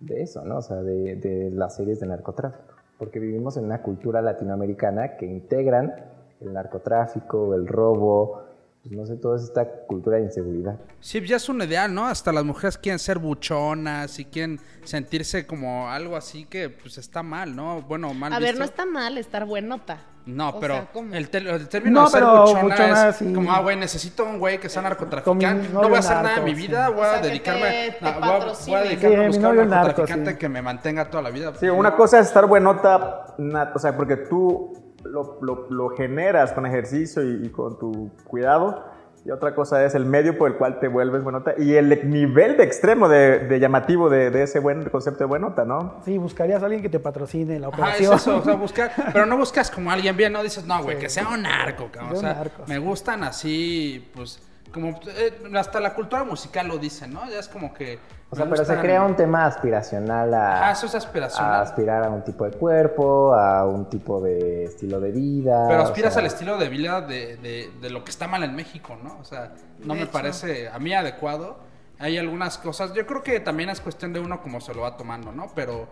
[0.01, 0.59] de eso, ¿no?
[0.59, 5.27] O sea, de, de las series de narcotráfico, porque vivimos en una cultura latinoamericana que
[5.27, 5.93] integran
[6.41, 8.43] el narcotráfico, el robo,
[8.89, 10.79] pues no sé, toda esta cultura de inseguridad.
[11.01, 12.07] Sí, ya es un ideal, ¿no?
[12.07, 17.23] Hasta las mujeres quieren ser buchonas y quieren sentirse como algo así que pues está
[17.23, 17.83] mal, ¿no?
[17.83, 19.99] Bueno, mal A ver, no está mal estar buenota.
[20.27, 23.33] No, O pero el, término No, de ser buchona, buchona, es sí.
[23.33, 25.69] como, ah, güey, necesito un güey que sea narcotraficante.
[25.69, 26.93] No voy a hacer nada en mi vida, sí.
[26.95, 29.27] voy O a sea, dedicarme, te- te a- voy a- voy a dedicarme Sí, a
[29.29, 30.37] buscar un narco, narcotraficante sí.
[30.39, 31.53] que me mantenga toda la vida.
[31.61, 34.73] Sí, una cosa es estar buenota, na- o sea, porque tú
[35.11, 38.85] lo, lo- lo generas con ejercicio y, y con tu cuidado.
[39.25, 42.57] Y otra cosa es el medio por el cual te vuelves buenota y el nivel
[42.57, 45.97] de extremo de, de llamativo de, de ese buen concepto de buenota, ¿no?
[46.05, 48.15] Sí, buscarías a alguien que te patrocine la Ajá, operación.
[48.15, 51.01] es eso, o sea, buscar, pero no buscas como alguien bien, no dices, no, güey,
[51.01, 52.13] que sea un narco, cabrón.
[52.19, 52.81] O sea, narco, me sí.
[52.81, 54.41] gustan así, pues,
[54.73, 57.29] como, eh, hasta la cultura musical lo dice, ¿no?
[57.31, 57.99] Ya es como que...
[58.31, 61.53] O sea, pero se crea un tema aspiracional a, Ah, eso es aspiracional.
[61.55, 65.67] a aspirar a un tipo de cuerpo, a un tipo de estilo de vida.
[65.69, 68.43] Pero o aspiras sea, al estilo de vida de, de- de lo que está mal
[68.43, 69.17] en México, ¿no?
[69.21, 70.13] O sea, no De me hecho.
[70.13, 71.59] parece a mí adecuado.
[71.99, 74.97] Hay algunas cosas, yo creo que también es cuestión de uno como se lo va
[74.97, 75.47] tomando, ¿no?
[75.55, 75.87] Pero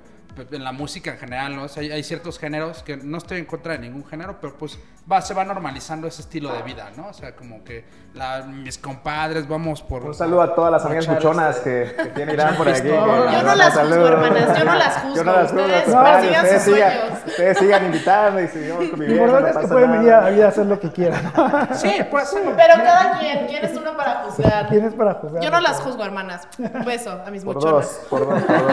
[0.50, 1.62] en la música en general, ¿no?
[1.64, 4.56] O sea, hay, hay ciertos géneros que no estoy en contra de ningún género, pero
[4.56, 4.78] pues
[5.10, 7.08] va, se va normalizando ese estilo de vida, ¿no?
[7.08, 10.02] O sea, como que la- mis compadres vamos por...
[10.04, 12.88] Un saludo a todas las amigas buchonas este- que, que tiene Irán por aquí.
[12.88, 15.16] Yo no las juzgo, hermanas, yo no las juzgo.
[15.16, 17.18] Yo no las juzgo, Ustedes ustedes sus sigan, sueños.
[17.26, 19.24] ustedes sigan invitando y sigamos Lo conviviendo.
[19.24, 21.32] importante no es que pueden venir a a hacer lo que quieran.
[21.74, 21.90] Sí.
[22.10, 24.68] Pero cada quien, ¿quién es uno para juzgar?
[24.68, 25.42] ¿Quién es para juzgar?
[25.42, 26.46] Yo no las juzgo, hermanas.
[26.58, 27.86] Un beso a mis Por muchonas.
[27.86, 28.72] dos, por dos, por dos.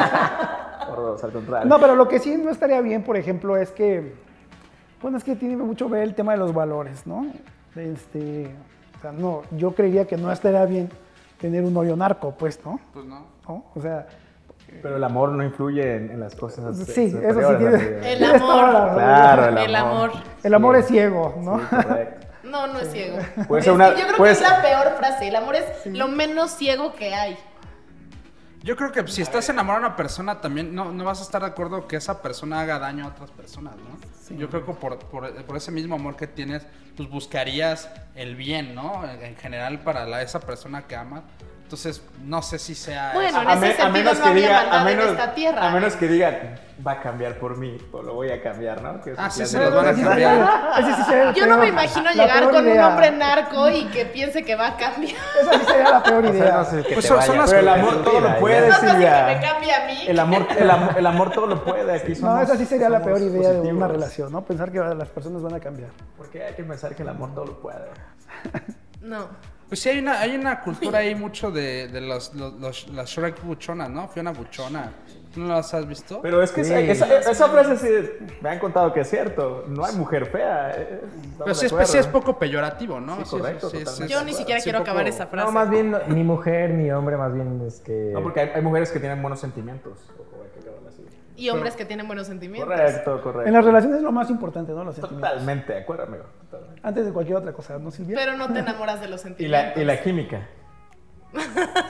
[1.23, 1.67] Al contrario.
[1.69, 4.13] No, pero lo que sí no estaría bien, por ejemplo, es que,
[5.01, 7.25] bueno, es que tiene mucho que ver el tema de los valores, ¿no?
[7.75, 8.51] Este,
[8.97, 10.89] o sea, no, yo creería que no estaría bien
[11.39, 12.79] tener un novio narco, pues, ¿no?
[12.93, 13.25] Pues no.
[13.47, 13.65] ¿No?
[13.75, 14.05] O sea,
[14.81, 16.77] Pero el amor no influye en, en las cosas.
[16.77, 18.93] Sí, eso sí tiene- El amor.
[18.93, 20.09] Claro, el El amor.
[20.09, 20.23] amor.
[20.43, 21.59] el amor es ciego, ¿no?
[21.59, 22.27] Sí, correcto.
[22.43, 23.17] No, no es ciego.
[23.47, 25.27] Puede ser Es una- que yo creo puede que es ser- la peor frase.
[25.27, 27.37] El amor es lo menos ciego que hay.
[28.63, 31.41] Yo creo que si estás enamorado de una persona, también no, no vas a estar
[31.41, 34.37] de acuerdo que esa persona haga daño a otras personas, ¿no?
[34.37, 36.63] Yo creo que por, por- por ese mismo amor que tienes,
[36.95, 39.03] pues buscarías el bien, ¿no?
[39.09, 41.23] En, en general para la, esa persona que amas.
[41.71, 43.11] Entonces, no sé si sea...
[43.13, 43.49] Bueno, eso.
[43.49, 45.67] en ese me- sentido no había maldad en esta tierra.
[45.69, 48.99] a menos que digan, va a cambiar por mí, o lo voy a cambiar, ¿no?
[49.01, 49.63] Que Ah, sí, se clásico.
[49.63, 51.33] los van a cambiar.
[51.33, 54.53] sí Yo no me imagino la llegar con un hombre narco y que piense que
[54.57, 55.15] va a cambiar.
[55.41, 56.57] Esa sí sería la peor o sea, idea.
[56.57, 58.39] no sé, que Pues son- vaya son las- Pero el amor todo lo ya.
[58.41, 59.25] puede, No Silvia.
[59.27, 60.03] que me cambie a mí.
[60.07, 61.95] El amor, el, amor, el amor todo lo puede.
[61.95, 63.91] Aquí No, esa sí sería la peor idea de una positivos.
[63.93, 64.41] relación, ¿no?
[64.43, 65.91] Pensar que las personas van a cambiar.
[66.17, 67.79] Porque hay que pensar que el amor todo lo puede.
[68.99, 69.29] No.
[69.71, 73.09] Pues sí, hay una, hay una cultura ahí mucho de, de los, los, los- las
[73.09, 74.05] Shrek buchonas, ¿no?
[74.09, 74.91] Fiona buchona.
[75.33, 76.19] ¿Tú no las has visto?
[76.21, 76.73] Pero es que Sí.
[76.73, 79.63] esa, esa- esa frase sí me han contado que es cierto.
[79.69, 80.71] No hay mujer fea.
[80.75, 82.25] eh, estamos Pero sí de es, pues, sí es acuerdo.
[82.27, 83.23] poco peyorativo, ¿no?
[83.23, 84.13] Sí, correcto, sí, sí, totalmente.
[84.13, 85.45] Yo ni siquiera sí, quiero poco- acabar esa frase.
[85.45, 88.09] No, más bien ni mujer ni hombre, más bien es que...
[88.13, 89.93] No, porque hay, hay mujeres que tienen buenos sentimientos.
[90.19, 91.05] Ojo, hay que acabarla así.
[91.41, 92.67] Y hombres que tienen buenos sentimientos.
[92.71, 93.47] Correcto, correcto.
[93.47, 94.83] En las relaciones es lo más importante, ¿no?
[94.83, 95.29] Los sentimientos.
[95.31, 96.23] Totalmente de acuerdo, amigo.
[96.49, 96.81] totalmente.
[96.83, 98.15] Antes de cualquier otra cosa, ¿no, Silvia?
[98.19, 99.75] Pero no te enamoras de los Y sentimientos.
[99.75, 100.47] la, y la química.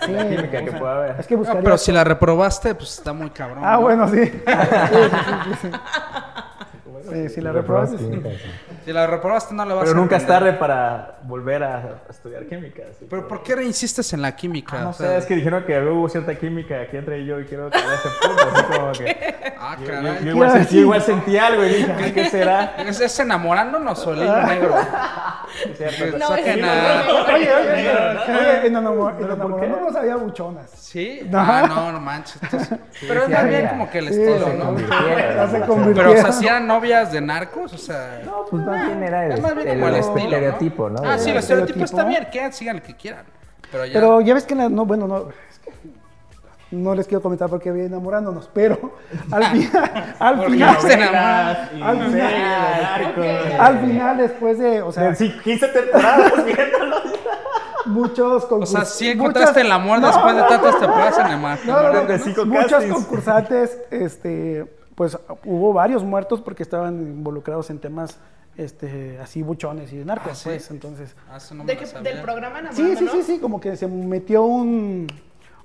[0.06, 1.20] Sí, la química que o sea, pueda haber.
[1.20, 1.64] Es que No, buscaría...
[1.64, 3.64] pero si la reprobaste, pues está muy cabrón.
[3.66, 3.82] Ah, ¿no?
[3.82, 4.22] bueno, sí.
[4.32, 5.70] Sí, sí,
[7.10, 8.22] sí, si la reprobaste, sí.
[8.86, 12.46] Si la reprobaste, no la vas Pero a nunca es tarde para volver a estudiar
[12.46, 12.84] química.
[12.90, 14.78] así ¿Pero que- por qué insistes en la química?
[14.80, 17.40] Ah, no O sea, sé, es que dijeron que hubo cierta química aquí entre yo
[17.40, 18.44] y quiero que ese punto.
[18.54, 19.42] Así como que.
[19.64, 20.24] Ah, Yo, yo- caray.
[20.26, 22.74] yo igual, sentí, yo igual sentí algo y dije, "Ay, ¿qué será?
[22.80, 24.16] ¿Es, es enamorándonos o
[24.48, 24.74] negro?
[26.18, 28.74] No, Oye, oye, oye, en
[29.20, 30.72] ¿Pero enamorándonos había buchonas.
[30.72, 31.22] ¿Sí?
[31.30, 31.40] No.
[31.40, 32.42] Ah, no, no manches.
[32.42, 34.80] entonces- pero es sí más bien como que el estilo, ¿no?
[34.80, 36.18] Ya se Pero, convirtieron.
[36.18, 38.22] o sea, si eran novias de narcos, o sea...
[38.26, 40.24] No, pues más bien era el, es más bien el como el estilo, ¿no?
[40.36, 41.02] estereotipo, ¿no?
[41.06, 42.32] Ah, sí, el El estereotipo está estereotipo.
[42.32, 43.26] bien, que sigan el que quieran.
[43.72, 43.94] Pero ya...
[43.94, 45.72] Pero ya ves que la- no, bueno, no, es que
[46.72, 48.96] no les quiero comentar porque había enamorándonos, pero
[49.32, 53.60] al final, al final, no se Al final.
[53.60, 56.96] al final después de, o sea, De sí, 15 temporadas viéndolo.
[57.86, 58.90] muchos O concursantes.
[58.90, 61.60] sea, sí encontraste el amor después de tantas temporadas en el mar.
[61.66, 62.94] No, no, no, muchos castings.
[62.94, 68.20] concursantes, este, pues hubo varios muertos porque estaban involucrados en temas,
[68.58, 70.50] este, así buchones y de narcos, Ah, ¿sí?
[70.50, 71.16] pues, entonces.
[71.30, 73.26] Ah, eso no me De que- del programa Sí, sí, Enamorándonos.
[73.26, 75.08] sí, sí, como que se metió un,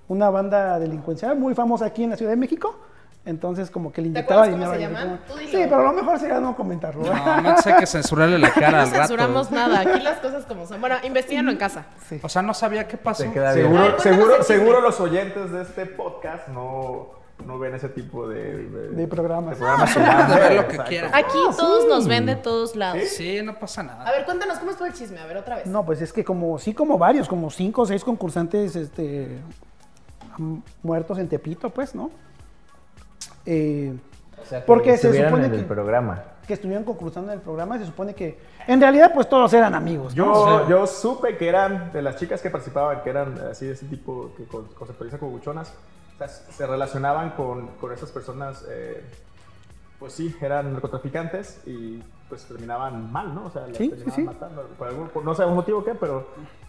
[0.09, 2.79] una banda delincuencial muy famosa aquí en la Ciudad de México.
[3.25, 4.73] Entonces, como que le ¿Te inyectaba dinero.
[4.73, 5.21] se llaman?
[5.51, 7.03] Sí, pero lo mejor sería no comentarlo.
[7.13, 8.99] No, no sé que censurarle la cara No al rato.
[9.01, 9.81] censuramos nada.
[9.81, 10.81] Aquí las cosas como son.
[10.81, 11.87] Bueno, investigalo en casa.
[12.09, 12.21] Sí.
[12.23, 13.25] O sea, no sabía qué pasó.
[13.25, 18.67] A Seguro, seguro, seguro los oyentes de este podcast no, no ven ese tipo de,
[18.69, 19.51] de, De programas.
[19.59, 20.57] de programas Pueden ver humanos.
[20.57, 21.11] lo que quieran.
[21.15, 23.03] Aquí todos nos ven de todos lados.
[23.09, 24.11] Sí, no pasa A nada.
[24.11, 25.21] ver, cuéntanos, ¿cómo estuvo el chisme?
[25.21, 25.67] A ver, otra vez.
[25.67, 29.39] No, pues es que como, sí, como varios, como cinco o seis concursantes, este,
[30.83, 32.11] muertos en Tepito, pues, ¿no?
[33.45, 33.95] Eh,
[34.43, 36.23] O sea, que Porque se supone en el que- programa.
[36.47, 40.15] que estuvieron concursando en el programa, se supone que, en realidad, pues todos eran amigos.
[40.15, 40.65] ¿no?
[40.65, 43.87] Yo, yo supe que eran de las chicas que participaban, que eran así de ese
[43.87, 45.73] tipo que con- conceptualizan como buchonas,
[46.17, 49.05] o sea, se relacionaban con, con esas personas, eh,
[49.99, 53.45] pues sí, eran narcotraficantes y pues terminaban mal, ¿no?
[53.47, 54.23] O sea, las Sí, sí, terminaban sí.
[54.23, 54.63] matando.
[54.79, 56.27] Por algún, por no sé algún motivo qué, pero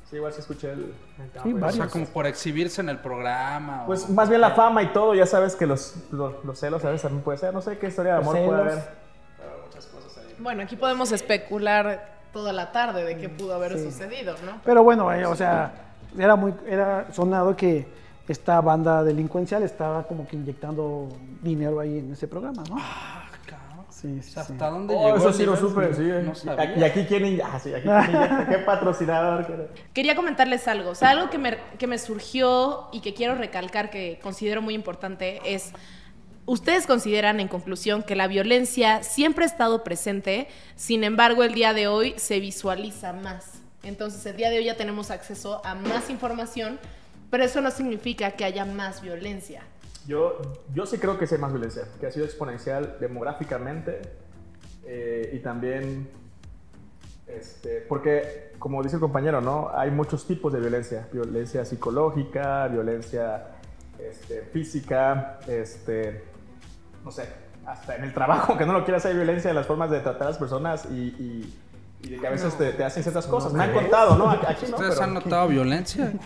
[0.10, 1.72] sí, igual sí escuché el, el tema.
[1.72, 1.80] Sí.
[1.80, 3.84] O sea, como por exhibirse en el programa.
[3.84, 6.84] o- Pues más bien la fama y todo, ya sabes que los, los, los celos
[6.86, 8.98] a veces también puede ser, no sé qué historia de amor puede haber.
[10.40, 13.86] Bueno, aquí podemos especular toda la tarde de qué pudo haber Sí.
[13.86, 14.62] sucedido, ¿no?
[14.64, 15.74] Pero bueno, eh, o sea,
[16.18, 17.88] era muy, era sonado que
[18.34, 21.08] esta banda delincuencial estaba como que inyectando
[21.42, 22.78] dinero ahí en ese programa, ¿no?
[23.90, 24.54] Sí, O sí, sea, sí.
[24.54, 25.18] ¿Hasta dónde Oh, llegó?
[25.18, 26.04] eso sí lo supe, sí.
[26.24, 26.78] No sabía.
[26.78, 27.88] y aquí quién, ah, sí, aquí
[28.50, 29.72] qué patrocinador.
[29.94, 33.90] Quería comentarles algo, o sea, algo que me, que me surgió y que quiero recalcar
[33.90, 35.72] que considero muy importante es,
[36.46, 41.74] ustedes consideran en conclusión que la violencia siempre ha estado presente, sin embargo el día
[41.74, 43.62] de hoy se visualiza más.
[43.82, 46.80] Entonces el día de hoy ya tenemos acceso a más información,
[47.30, 49.62] pero eso no significa que haya más violencia.
[50.08, 50.40] Yo,
[50.74, 54.02] yo sí creo que sí hay más violencia, que ha sido exponencial demográficamente
[54.86, 56.10] eh, y también,
[57.28, 59.70] este, porque como dice el compañero, ¿no?
[59.76, 63.48] Hay muchos tipos de violencia, violencia psicológica, violencia
[64.00, 66.24] este, física, este,
[67.04, 67.28] no sé,
[67.66, 70.24] hasta en el trabajo, que no lo quieras, hay violencia en las formas de tratar
[70.28, 71.60] a las personas y, y-
[72.04, 73.52] y de que a veces te, te hacen ciertas cosas.
[73.54, 74.30] Me han contado, ¿no?
[74.30, 76.12] Aquí no, ¿Ustedes pero- han notado violencia?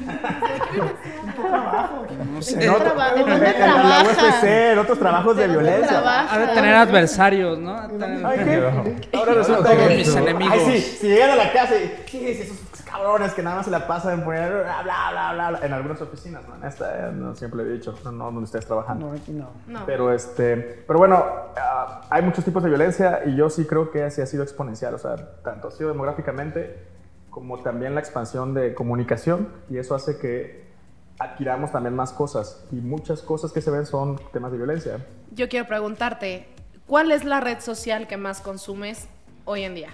[2.34, 2.64] No sé.
[2.64, 4.04] en, otro- traba- en en- dónde en la trabaja?
[4.04, 6.02] UFC, en otros trabajos de ¿De dónde violencia.
[6.02, 6.36] trabaja?
[6.36, 7.78] Ha de tener adversarios, ¿no?
[8.24, 9.18] Ay, ¿qué?
[9.18, 10.54] Ahora resulta que mis enemigos.
[10.66, 12.58] Ay, sí, si llegan a la casa y ¿qué es esos
[12.92, 15.66] cabrones que nada más se la pasan en poner bla bla bla bla, bla?
[15.66, 16.56] en algunas oficinas, ¿no?
[16.56, 19.08] En esta eh, no siempre he dicho, no, no donde estés trabajando.
[19.08, 19.50] No, aquí no.
[19.68, 19.86] No.
[19.86, 21.24] Pero este, pero bueno,
[21.58, 24.94] ah, hay muchos tipos de violencia y yo sí creo que así ha sido exponencial,
[24.94, 26.86] o sea, tanto ha sido demográficamente
[27.30, 30.70] como también la expansión de comunicación y eso hace que
[31.18, 35.06] adquiramos también más cosas y muchas cosas que se ven son temas de violencia.
[35.32, 36.48] Yo quiero preguntarte,
[36.88, 39.08] ¿cuál es la red social que más consumes
[39.46, 39.90] hoy en día?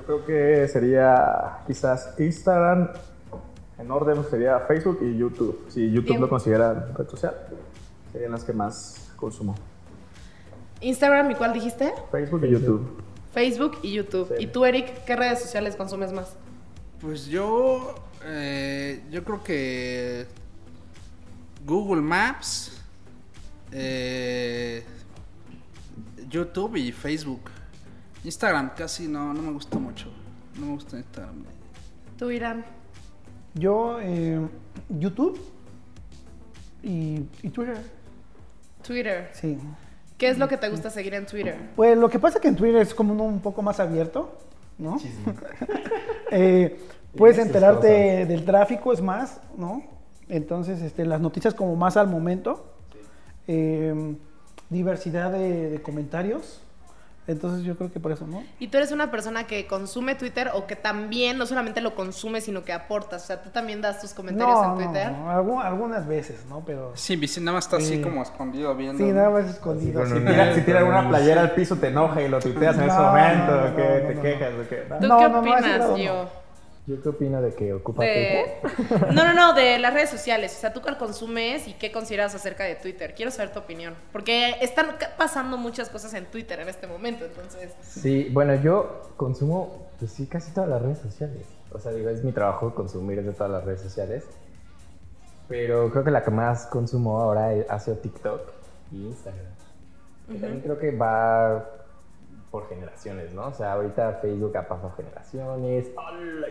[0.00, 2.88] Yo creo que sería quizás Instagram,
[3.78, 5.66] en orden sería Facebook y YouTube.
[5.68, 6.20] Si YouTube Bien.
[6.22, 7.34] lo considera red social,
[8.10, 9.54] serían las que más consumo.
[10.80, 11.92] Instagram, ¿y cuál dijiste?
[12.10, 13.02] Facebook y YouTube.
[13.34, 14.34] Facebook y YouTube.
[14.38, 16.34] ¿Y tú, Eric, qué redes sociales consumes más?
[17.02, 20.26] Pues yo, eh, yo creo que
[21.66, 22.82] Google Maps,
[23.70, 24.82] eh,
[26.30, 27.50] YouTube y Facebook.
[28.24, 30.08] Instagram casi no, no me gusta mucho.
[30.58, 31.44] No me gusta Instagram.
[32.18, 32.64] Tú, Irán.
[33.54, 34.40] Yo, eh,
[34.88, 35.40] YouTube
[36.82, 37.78] y, y Twitter.
[38.82, 39.30] Twitter.
[39.32, 39.58] Sí.
[40.18, 41.56] ¿Qué es lo que te gusta seguir en Twitter?
[41.76, 44.38] Pues lo que pasa es que en Twitter es como uno un poco más abierto,
[44.78, 44.98] ¿no?
[46.32, 46.78] Eh,
[47.16, 48.28] puedes enterarte cosas.
[48.28, 49.82] del tráfico, es más, ¿no?
[50.28, 52.72] Entonces, este, las noticias como más al momento.
[53.48, 54.14] Eh,
[54.68, 56.62] diversidad de, de comentarios.
[57.30, 58.42] Entonces yo creo que por eso, ¿no?
[58.58, 62.40] ¿Y tú eres una persona que consume Twitter o que también no solamente lo consume,
[62.40, 63.24] sino que aportas?
[63.24, 65.12] O sea, tú también das tus comentarios No, en Twitter.
[65.12, 66.62] no, algu- algunas veces, ¿no?
[66.66, 68.02] Pero Sí, Vicente nada más está así Sí.
[68.02, 69.04] como escondido viendo.
[69.04, 70.04] sí, nada más escondido.
[70.06, 70.12] Sí.
[70.14, 72.96] Si tira, si tira alguna playera al piso te enoja y lo tuiteas en ese
[72.96, 74.00] No, momento, no, ¿o qué?
[74.02, 74.76] no, ¿Te no, quejas o qué?
[75.00, 75.96] ¿Tú No, qué opinas.
[75.96, 76.40] Gio?
[76.86, 78.58] ¿Yo qué opino de que ocupa De...
[78.60, 79.12] Twitter?
[79.14, 80.54] No, no, no, de las redes sociales.
[80.56, 83.14] O sea, ¿tú cuál consumes y qué consideras acerca de Twitter?
[83.14, 83.94] Quiero saber tu opinión.
[84.12, 87.72] Porque están pasando muchas cosas en Twitter en este momento, entonces...
[87.82, 91.46] Sí, bueno, yo consumo, pues sí, casi todas las redes sociales.
[91.72, 94.24] O sea, digo, es mi trabajo consumir de todas las redes sociales.
[95.48, 98.40] Pero creo que la que más consumo ahora ha sido TikTok
[98.92, 99.46] y Instagram.
[100.28, 101.68] También creo que va
[102.50, 103.46] por generaciones, ¿no?
[103.46, 105.86] O sea, ahorita Facebook ha pasado generaciones,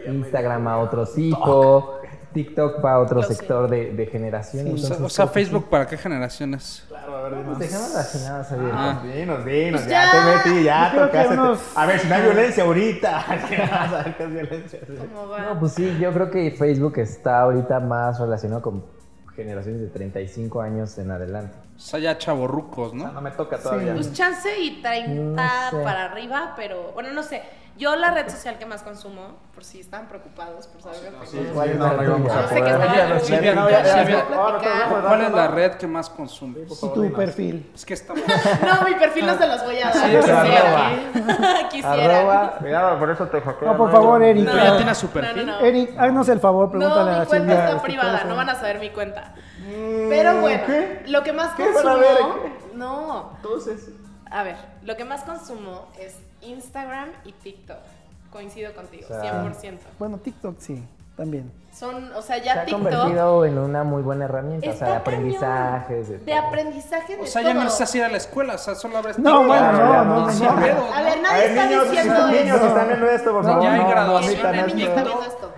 [0.07, 1.99] Instagram a otro tipo,
[2.33, 4.73] TikTok va a otro sector de, de generaciones.
[4.75, 6.85] O sea, entonces o sea, Facebook, ¿para qué generaciones?
[6.87, 7.37] Claro, a ver, sí.
[7.39, 7.57] dinos.
[7.57, 8.79] Pues dejemos las generadas abiertas.
[8.79, 9.03] Ah.
[9.13, 10.11] Dinos, dinos, Pues ya, ya.
[10.43, 11.33] te metí, ya tocaste.
[11.33, 14.79] unos- A ver, si no hay violencia ahorita, ¿qué vas a ver qué es violencia?
[15.13, 15.39] ¿Cómo va?
[15.41, 18.85] No, pues sí, yo creo que Facebook está ahorita más relacionado con
[19.35, 21.57] generaciones de 35 años en adelante.
[21.79, 23.13] O sea, ya chavorrucos, No, ¿no?
[23.13, 23.93] no me toca todavía.
[23.93, 25.83] Pues chance y 30 No sé.
[25.83, 27.41] para arriba, pero bueno, no sé.
[27.77, 31.37] Yo la red social que más consumo, por si están preocupados, por saber qué Sí,
[31.37, 31.53] tengo.
[31.53, 34.89] ¿Cuál es no, la no sé Silvia, no, ya, ya, ya, Silvia, ya, ahora platicar.
[35.01, 36.69] te- ¿Cuál es la red que más consumes?
[36.69, 37.71] Y tu perfil.
[37.73, 38.21] Es que estamos...
[38.27, 39.93] No, mi perfil no se los voy a dar.
[39.93, 41.69] Sí, quisiera.
[41.69, 42.17] Quisiera.
[42.19, 43.71] Arroba, Cuidado, por eso te hackean.
[43.71, 44.43] No, por favor, Eric.
[44.45, 44.75] No, ¿Ya no.
[44.75, 45.45] tiene su no, perfil?
[45.45, 45.65] no, no.
[45.65, 48.49] Eric, haznos el favor, pregúntale No, a mi cuenta está este, privada, ¿cuáles no van
[48.49, 49.33] a saber mi cuenta.
[50.09, 51.03] Pero bueno, ¿qué?
[51.07, 51.99] lo que más ¿Qué van a consumo.
[51.99, 52.51] ver?
[52.75, 53.89] No, Entonces,
[54.31, 57.77] a ver, lo que más consumo es Instagram y TikTok.
[58.31, 59.77] Coincido contigo, O sea, 100%.
[59.97, 60.83] Bueno, TikTok sí,
[61.17, 61.51] también.
[61.73, 62.83] Son, o sea, se ya ha TikTok.
[62.83, 66.25] convertido en una muy buena herramienta, o sea, de aprendizajes.
[66.25, 68.97] De aprendizaje de O sea, ya no necesitas ir a la escuela, o sea, solo
[68.97, 70.55] abres No, bueno, no, no, no, no, Sin no.
[70.55, 72.67] pedos, A ver, nadie a ver, está niños, diciendo niños, eso.
[72.67, 73.63] están viendo esto, por No, favor.
[73.63, 74.33] ya hay graduación.
[74.35, 75.03] está.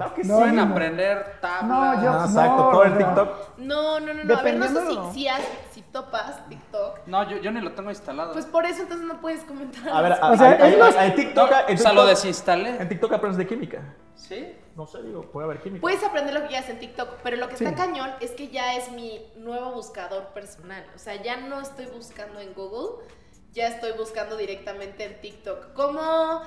[0.02, 0.30] Claro que sí.
[0.30, 0.64] No, Pueden no.
[0.64, 1.68] aprender tablas.
[1.68, 2.98] No, yo- No, exacto, No, todo el no.
[2.98, 3.58] TikTok.
[3.58, 4.38] No, no, no, no.
[4.38, 7.08] A ver, no sé si, si, has- si topas TikTok.
[7.08, 8.34] No, yo, yo ni lo tengo instalado.
[8.34, 9.88] Pues por eso entonces no puedes comentar.
[9.90, 12.70] A ver, O sea, hay- hay- hay- TikTok, No, en o sea, lo TikTok- desinstalé.
[12.82, 13.96] En TikTok aprendes de química.
[14.16, 14.56] ¿Sí?
[14.76, 15.82] No sé, digo, puede haber química.
[15.82, 17.64] Puedes aprender lo que quieras en TikTok, pero lo que Sí.
[17.66, 20.86] está cañón es que ya es mi nuevo buscador personal.
[20.96, 23.04] O sea, ya no estoy buscando en Google,
[23.52, 25.74] ya estoy buscando directamente en TikTok.
[25.74, 26.42] ¿Cómo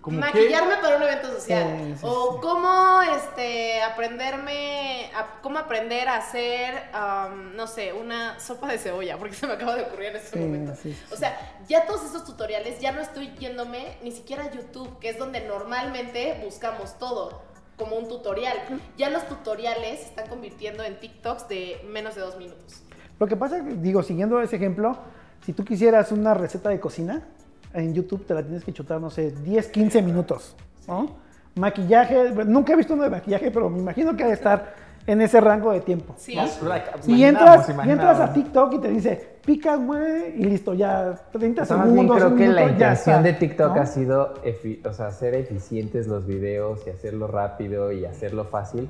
[0.00, 1.76] ¿Cómo maquillarme para un evento social?
[1.78, 2.38] Sí, sí, o sí.
[2.40, 6.84] cómo este, aprenderme, a- cómo aprender a hacer,
[7.56, 10.38] no sé, una sopa de cebolla, porque se me acaba de ocurrir en este Sí,
[10.38, 10.72] momento.
[11.12, 11.36] O sea,
[11.68, 15.40] ya todos esos tutoriales, ya no estoy yéndome ni siquiera a YouTube, que es donde
[15.40, 17.42] normalmente buscamos todo,
[17.76, 18.56] como un tutorial.
[18.96, 22.82] Ya los tutoriales se están convirtiendo en TikToks de menos de dos minutos.
[23.18, 24.96] Lo que pasa, que, digo, siguiendo ese ejemplo,
[25.44, 27.26] si tú quisieras una receta de cocina,
[27.74, 31.10] en YouTube te la tienes que chutar, no sé, 10, 15 minutos, ¿no?
[31.54, 34.74] Maquillaje, bueno, nunca he visto uno de maquillaje, pero me imagino que ha de estar
[35.06, 36.14] en ese rango de tiempo.
[36.18, 36.36] Sí.
[36.36, 36.68] ¿no?
[36.68, 41.14] Like, Y entras, y entras a TikTok y te dice, picas, mueve y listo, ya
[41.32, 42.16] 30 O sea, más bien segundos.
[42.18, 43.82] creo un que la minuto, ya intención está, de TikTok ¿no?
[43.82, 48.88] ha sido efi- o sea, hacer eficientes los videos y hacerlo rápido y hacerlo fácil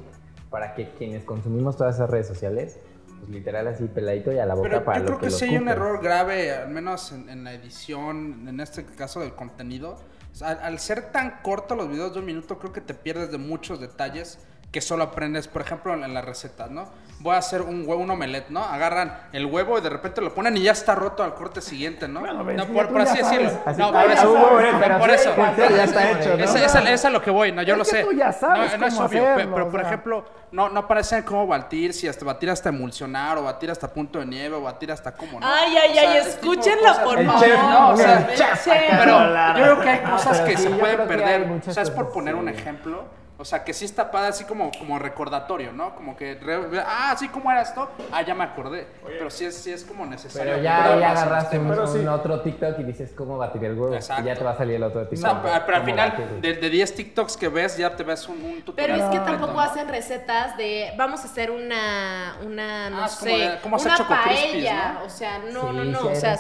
[0.50, 2.78] para que quienes consumimos todas esas redes sociales,
[3.18, 5.32] pues literal así peladito y a la boca Pero para yo lo creo que, lo
[5.32, 9.34] sí hay un error grave, al menos en, en la edición, en este caso del
[9.34, 9.98] contenido.
[10.32, 12.94] O sea, al, al ser tan corto los videos de un minuto, creo que te
[12.94, 14.38] pierdes de muchos detalles
[14.70, 16.88] que solo aprendes, por ejemplo, en, las recetas, ¿no?
[17.20, 18.62] Voy a hacer un huevo, un omelette, ¿no?
[18.62, 22.06] Agarran el huevo y de repente lo ponen y ya está roto al corte siguiente,
[22.06, 22.20] ¿no?
[22.20, 23.48] Bueno, no, por, por así decirlo.
[23.48, 23.66] sabes.
[23.66, 24.78] Así, no, por eso.
[24.78, 25.34] pero por eso.
[25.56, 26.44] ya- está hecho, ¿no?
[26.44, 27.62] Esa, esa- esa es a lo que voy, ¿no?
[27.62, 28.04] Yo Es lo que sé.
[28.04, 29.88] tú ya sabes no, no es cómo obvio, hacerlo, pero o por sea.
[29.88, 34.18] ejemplo, no, no aparecen cómo batir, si hasta batir hasta emulsionar, o batir hasta punto
[34.20, 35.46] de nieve, o batir hasta cómo, ¿no?
[35.46, 37.40] Ay, ay, O sea, ay, es escúchenlo, cosas- por favor.
[37.42, 38.82] chef, no, o sea, El chef chef.
[38.98, 39.18] Pero
[39.56, 41.46] yo creo que hay cosas que se pueden perder.
[41.46, 41.88] muchas ¿Sabes?
[41.90, 43.04] Por cosas, poner un ejemplo,
[43.40, 45.94] O sea, que sí está padre así como, como recordatorio, ¿no?
[45.94, 47.88] Como que, re- ah, sí, ¿cómo era esto?
[48.10, 48.88] Ah, ya me acordé.
[49.06, 50.54] Pero sí es, sí es como necesario.
[50.54, 51.68] Pero ya, Pero ya agarraste un.
[51.68, 51.98] Pero sí.
[51.98, 53.94] un otro TikTok y dices cómo batir el huevo.
[53.94, 54.24] Exacto.
[54.24, 55.30] Y ya te va a salir el otro TikTok.
[55.30, 58.38] sea, pero, pero al final, de, de 10 TikToks que ves, ya te ves un,
[58.42, 58.98] un Pero tutorial.
[58.98, 59.60] es que completo, tampoco ¿no?
[59.60, 63.76] hacen recetas de vamos a hacer una, una no Ah, es como sé, de- ¿cómo
[63.76, 64.92] hacer una Choco Crispies, paella.
[64.94, 65.04] ¿no?
[65.04, 66.06] O sea, no, Sí, no, no.
[66.08, 66.38] o sea,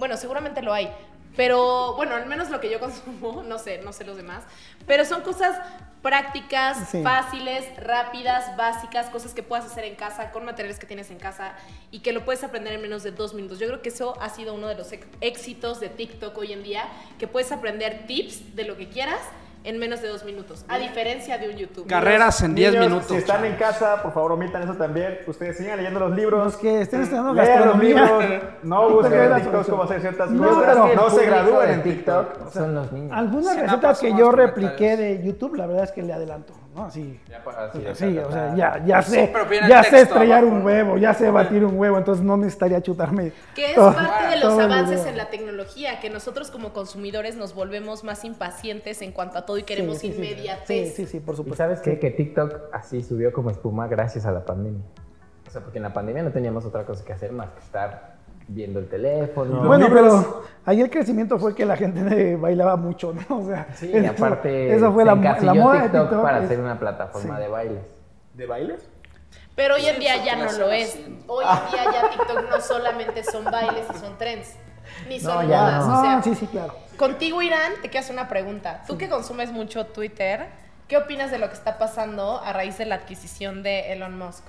[0.00, 0.92] bueno, seguramente lo hay.
[1.40, 4.44] Pero bueno, al menos lo que yo consumo, no sé, no sé los demás.
[4.86, 5.56] Pero son cosas
[6.02, 7.02] prácticas, Sí.
[7.02, 11.54] fáciles, rápidas, básicas, cosas que puedas hacer en casa, con materiales que tienes en casa
[11.90, 13.58] y que lo puedes aprender en menos de dos minutos.
[13.58, 16.84] Yo creo que eso ha sido uno de los éxitos de TikTok hoy en día,
[17.18, 19.20] que puedes aprender tips de lo que quieras
[19.64, 21.86] en menos de dos minutos, a diferencia de un YouTube.
[21.86, 23.08] Carreras en 10 Niños, minutos.
[23.08, 25.18] Si están en casa, por favor, omitan eso también.
[25.26, 26.44] Ustedes sigan leyendo los libros.
[26.44, 28.02] Los que estén estudiando Lean los gastronomía.
[28.28, 28.42] libros.
[28.62, 30.76] No busquen en la TikTok cómo hacer ciertas No, cosas.
[30.76, 32.50] no El se gradúen en TikTok.
[32.52, 33.12] son los niños.
[33.16, 36.84] Algunas recetas que yo repliqué de YouTube, la verdad es que le adelanto, ¿no?
[36.84, 37.20] Así.
[37.28, 38.84] Ya para- sí, Sí, ya o sea, está.
[38.86, 39.32] ya, sé,
[39.68, 43.32] ya sé estrellar un huevo, ya sé batir un huevo, entonces no necesitaría chutarme.
[43.54, 47.54] Que es todo- parte de los avances en la tecnología, que nosotros como consumidores nos
[47.54, 50.18] volvemos más impacientes en cuanto a todo y queremos Sí, sí, sí.
[50.18, 50.94] inmediatez.
[50.94, 51.56] Sí, sí, sí, por ¿Y supuesto.
[51.64, 51.98] sabes qué?
[51.98, 54.82] Que TikTok así subió como espuma gracias a la pandemia.
[55.46, 58.19] O sea, porque en la pandemia no teníamos otra cosa que hacer más que estar
[58.52, 59.62] viendo el teléfono.
[59.64, 63.38] Bueno, pero ahí el crecimiento fue que la gente bailaba mucho, ¿no?
[63.38, 66.44] O sea, Sí, y eso- aparte eso fue se la, moda de TikTok para es-
[66.44, 67.42] hacer una plataforma sí.
[67.42, 67.82] de bailes.
[68.34, 68.88] ¿De bailes?
[69.54, 70.98] Pero hoy en día ya no lo es.
[71.26, 74.54] Hoy en día ya TikTok no solamente son bailes y son trends,
[75.08, 75.86] ni No, son ya modas.
[75.86, 75.98] no.
[75.98, 76.74] O sea, No, sí, sí, claro.
[76.96, 78.82] contigo, Irán, te quiero hacer una pregunta.
[78.86, 80.46] Tú que consumes mucho Twitter,
[80.88, 84.44] ¿qué opinas de lo que está pasando a raíz de la adquisición de Elon Musk?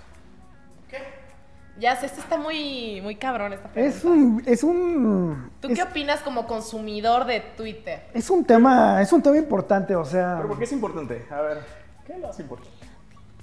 [1.82, 3.98] Ya sé, esto está muy, muy cabrón esta pregunta.
[3.98, 8.04] Es un, es un, ¿Tú es, qué opinas como consumidor de Twitter?
[8.14, 11.26] es un tema, es un tema importante, o sea, ¿Pero por qué es importante?
[11.32, 11.58] A ver,
[12.06, 12.86] ¿qué lo hace importante?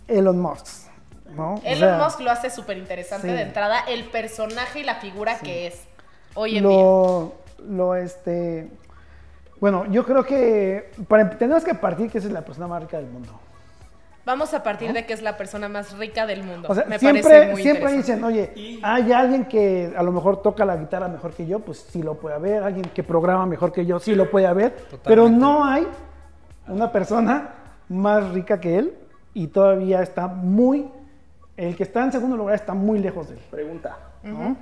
[0.07, 0.67] Elon Musk,
[1.35, 1.55] ¿no?
[1.55, 3.35] O Elon sea, Musk lo hace súper interesante sí.
[3.35, 5.83] de entrada, el personaje y la figura que es
[6.35, 6.73] hoy en día.
[6.73, 7.35] lo,
[7.69, 8.71] lo, este,
[9.59, 12.99] bueno, yo creo que para, tenemos que partir que esa es la persona más rica
[12.99, 13.33] del mundo.
[14.29, 16.69] Vamos a partir de que es la persona más rica del mundo.
[16.71, 20.43] O sea, Me siempre, parece muy siempre dicen, oye, hay alguien que a lo mejor
[20.43, 22.63] toca la guitarra mejor que yo, pues sí lo puede haber.
[22.63, 24.77] Alguien que programa mejor que yo, sí lo puede haber.
[25.03, 25.89] Pero no hay
[26.67, 27.55] una persona
[27.89, 28.99] más rica que él
[29.33, 30.91] y todavía está muy,
[31.57, 33.41] el que está en segundo lugar está muy lejos de él.
[33.51, 33.97] Pregunta.
[34.25, 34.59] ¿no?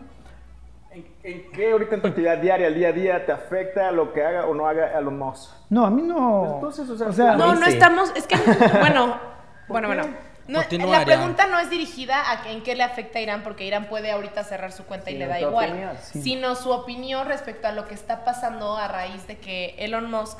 [0.92, 4.12] ¿En, en qué ahorita en tu actividad diaria, el día a día, te afecta lo
[4.12, 5.50] que haga o no haga Elon Musk?
[5.70, 6.54] No, a mí no.
[6.54, 7.72] Entonces, o sea, No, mí no sí.
[7.72, 8.36] estamos, es que,
[8.78, 9.34] bueno,
[9.68, 10.06] bueno, bueno.
[10.48, 13.88] No, la pregunta no es dirigida a en qué le afecta a Irán, porque Irán
[13.88, 16.22] puede ahorita cerrar su cuenta y le da igual, opinión, sí.
[16.22, 20.38] sino su opinión respecto a lo que está pasando a raíz de que Elon Musk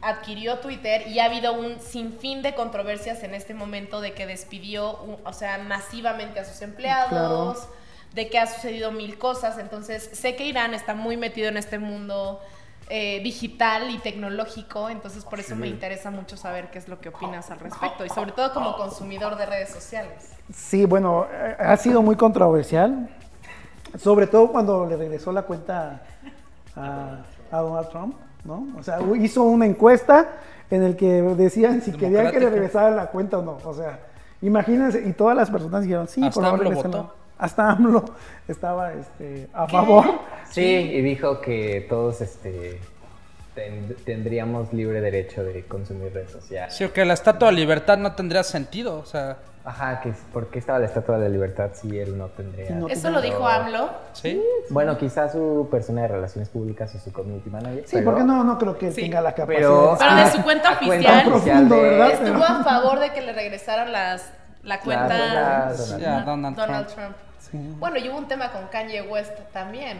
[0.00, 5.18] adquirió Twitter y ha habido un sinfín de controversias en este momento de que despidió,
[5.24, 7.68] o sea, masivamente a sus empleados,
[8.14, 9.58] de que ha sucedido mil cosas.
[9.58, 12.40] Entonces, sé que Irán está muy metido en este mundo
[12.90, 17.10] eh, digital y tecnológico, entonces por eso me interesa mucho saber qué es lo que
[17.10, 20.32] opinas al respecto y sobre todo como consumidor de redes sociales.
[20.52, 21.26] Sí, bueno,
[21.58, 23.08] ha sido muy controversial,
[23.98, 26.02] sobre todo cuando le regresó la cuenta
[26.76, 27.18] a,
[27.50, 28.66] a Donald Trump, ¿no?
[28.78, 30.28] O sea, hizo una encuesta
[30.70, 32.50] en el que decían si querían que le Democrática.
[32.50, 33.58] regresara la cuenta o no.
[33.64, 33.98] O sea,
[34.42, 37.02] imagínense, y todas las personas dijeron, sí, Hasta por favor, AMLO regrésalo".
[37.04, 37.14] votó.
[37.38, 38.04] Hasta AMLO
[38.48, 40.04] estaba este, a favor.
[40.50, 42.80] Sí, y dijo que todos este,
[43.54, 46.74] ten- tendríamos libre derecho de consumir redes sociales.
[46.74, 50.46] Sí, o que la estatua de libertad no tendría sentido, o sea, Ajá, que ¿por
[50.48, 52.70] qué estaba la Estatua de la Libertad si él no tendría?
[52.70, 53.90] No- Eso lo dijo AMLO.
[54.14, 54.42] ¿sí?
[54.70, 57.82] Bueno, quizás su persona de relaciones públicas o su community manager.
[57.84, 59.02] Sí, pero- porque no, no creo que Sí.
[59.02, 59.58] tenga la capacidad.
[59.68, 61.24] Pero, Pero de su cuenta oficial.
[61.26, 62.10] Profundo, de- ¿verdad?
[62.12, 64.30] Estuvo a favor de que le regresaran las,
[64.62, 66.56] la cuenta Donald Trump.
[66.56, 67.16] Donald Trump.
[67.38, 67.58] Sí.
[67.78, 69.98] Bueno, y hubo un tema con Kanye West también.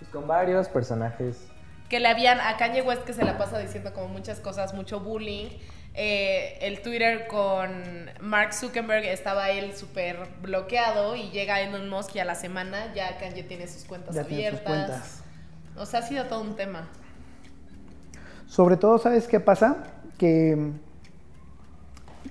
[0.00, 1.46] Pues con varios personajes.
[1.88, 4.98] Que le habían a Kanye West que se la pasa diciendo como muchas cosas, mucho
[5.00, 5.46] bullying.
[5.94, 12.20] Eh, el Twitter con Mark Zuckerberg estaba él súper bloqueado y llega Elon Musk y
[12.20, 14.86] a la semana ya Kanye tiene sus cuentas Ya tiene sus abiertas.
[14.88, 15.22] cuentas.
[15.76, 16.88] O sea, ha sido todo un tema.
[18.46, 19.78] Sobre todo, ¿sabes qué pasa?
[20.18, 20.52] Que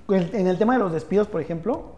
[0.09, 1.95] el- en el tema de los despidos, por ejemplo,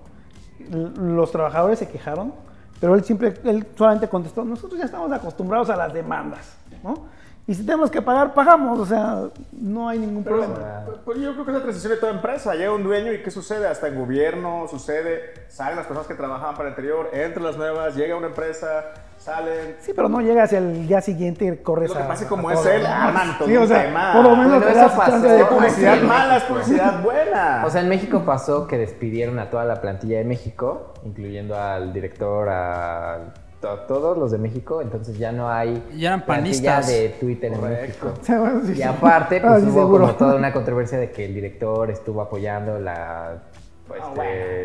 [0.70, 2.34] los trabajadores se quejaron,
[2.82, 7.06] pero él siempre, él solamente contestó, nosotros ya estamos acostumbrados a las demandas, ¿no?
[7.48, 10.86] Y si tenemos que pagar, pagamos, o sea, no hay ningún Pero, problema.
[11.04, 12.54] pues yo creo que es la transición de toda empresa.
[12.56, 13.68] Llega un dueño y ¿qué sucede?
[13.68, 15.34] Hasta en gobierno sucede.
[15.50, 18.86] Salen las personas que trabajaban para el anterior, entran las nuevas, llega una empresa,
[19.18, 19.76] salen.
[19.82, 22.64] Sí, pero no llegas el día siguiente y corres Lo que pasa es como es
[22.66, 24.14] él, arman todo Sí, o un sea, tema.
[24.14, 25.12] por lo menos Bueno, te eso das pasó.
[25.12, 26.06] chance de Publicidad Sí.
[26.06, 27.64] mala es publicidad buena.
[27.66, 31.92] O sea, en México pasó que despidieron a toda la plantilla de México, incluyendo al
[31.92, 33.18] director, a
[33.62, 36.88] to- todos los de México, entonces ya no hay Ya eran panistas.
[36.88, 37.62] de Twitter en.
[37.62, 38.12] México.
[38.66, 40.04] Sí, Y aparte, Ah, pues sí, hubo seguro.
[40.06, 43.44] como toda una controversia de que el director estuvo apoyando la,
[43.88, 44.16] pues, Ah, este,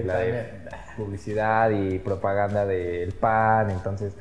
[0.01, 0.47] bueno, la de
[0.97, 4.15] publicidad y propaganda del PAN, entonces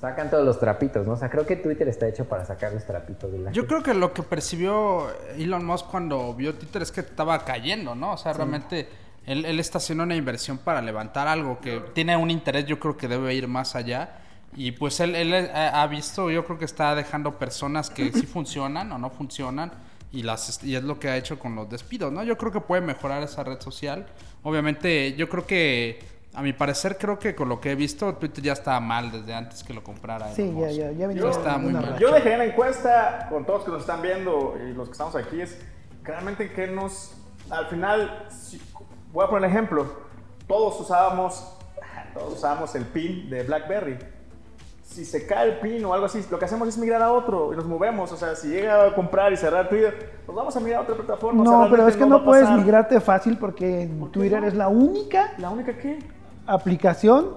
[0.00, 1.14] sacan todos los trapitos, ¿no?
[1.14, 3.68] O sea, creo que Twitter está hecho para sacar los trapitos de la Yo gente.
[3.68, 5.06] creo que lo que percibió
[5.36, 8.12] Elon Musk cuando vio Twitter es que estaba cayendo, ¿no?
[8.12, 8.88] O sea, realmente
[9.26, 12.96] él, él está haciendo una inversión para levantar algo que tiene un interés, yo creo
[12.96, 14.18] que debe ir más allá.
[14.56, 18.24] Y pues él, él ha ha visto, yo creo que está dejando personas que sí
[18.26, 19.72] funcionan o no funcionan.
[20.12, 22.22] Y, las, y es lo que ha hecho con los despidos, ¿no?
[22.22, 24.06] Yo creo que puede mejorar esa red social.
[24.44, 25.98] Obviamente, yo creo que,
[26.32, 29.34] a mi parecer, creo que con lo que he visto, Twitter ya estaba mal desde
[29.34, 30.28] antes que lo comprara.
[30.32, 31.98] Sí, ya, ya, ya está en muy mal.
[31.98, 35.16] Yo dejaría la encuesta con todos los que nos están viendo y los que estamos
[35.16, 35.58] aquí es
[36.02, 37.14] realmente que nos,
[37.50, 38.62] al final, si-
[39.16, 39.86] voy a poner un ejemplo,
[40.46, 41.42] todos usábamos,
[42.14, 43.96] todos usábamos el pin de BlackBerry.
[44.84, 47.50] Si se cae el pin o algo así, lo que hacemos es migrar a otro
[47.52, 48.12] y nos movemos.
[48.12, 50.94] O sea, si llega a comprar y cerrar Twitter, nos vamos a migrar a otra
[50.96, 51.42] plataforma.
[51.42, 52.58] O sea, No, pero es que no a puedes pasar.
[52.60, 55.98] migrarte fácil porque en Twitter es la única La única que
[56.46, 57.30] aplicación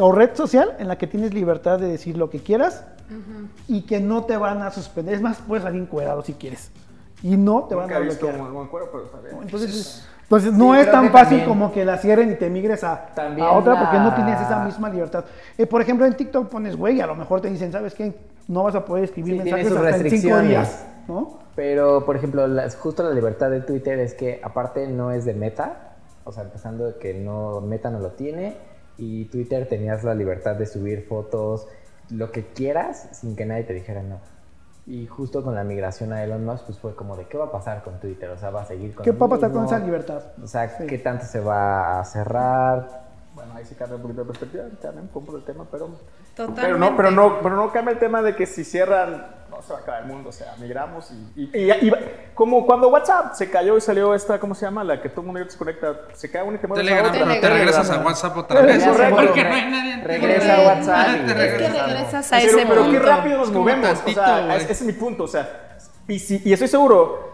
[0.00, 2.84] o red social en la que tienes libertad de decir lo que quieras
[3.68, 5.14] y que no te van a suspender.
[5.14, 6.70] Es más, puedes salir encuadrado si quieres.
[7.22, 8.46] Y no te van nunca a he visto bloquear.
[8.46, 9.42] un buen cuero, pero está bien.
[9.42, 13.06] Entonces, entonces no es tan fácil también- como que la cierren y te migres a,
[13.16, 15.24] a otra porque no tienes esa misma libertad.
[15.56, 18.12] Eh, por ejemplo, en TikTok pones, güey, a lo mejor te dicen, ¿sabes qué?
[18.48, 21.38] No vas a poder escribir Sí, mensajes sus hasta en cinco días, ¿no?
[21.54, 25.34] Pero, por ejemplo, las- justo la libertad de Twitter es que aparte no es de
[25.34, 25.92] Meta,
[26.24, 28.56] o sea, empezando de que no Meta no lo tiene
[28.98, 31.68] y Twitter tenías la libertad de subir fotos,
[32.10, 34.18] lo que quieras, sin que nadie te dijera no.
[34.86, 37.50] Y justo con la migración a Elon Musk, pues fue como de qué va a
[37.50, 39.78] pasar con Twitter, o sea, va a seguir con ¿Qué va a pasar con esa
[39.78, 40.22] libertad?
[40.42, 40.86] O sea, Sí.
[40.86, 43.04] qué tanto se va a cerrar.
[43.34, 45.88] Bueno, ahí sí cambia un poquito de perspectiva, también compro el tema, pero...
[46.36, 46.62] Totalmente.
[46.62, 49.26] Pero no, pero no, pero no cambia el tema de que si cierran,
[49.66, 51.92] se va a acabar el mundo, o sea, migramos y, y, y- y-
[52.34, 54.84] como cuando WhatsApp se cayó y salió esta, ¿cómo se llama?
[54.84, 57.12] La que todo el mundo ya desconecta, se cae una y te mueves a Telegram,
[57.28, 58.84] pero te regresas a WhatsApp otra vez.
[59.10, 62.32] Porque no hay nadie en regresa a WhatsApp Es que regresas.
[62.32, 65.28] a Pero, ese pero qué rápido nos movemos, o sea, ese es mi punto, o
[65.28, 65.76] sea,
[66.08, 67.33] y, si- y estoy seguro,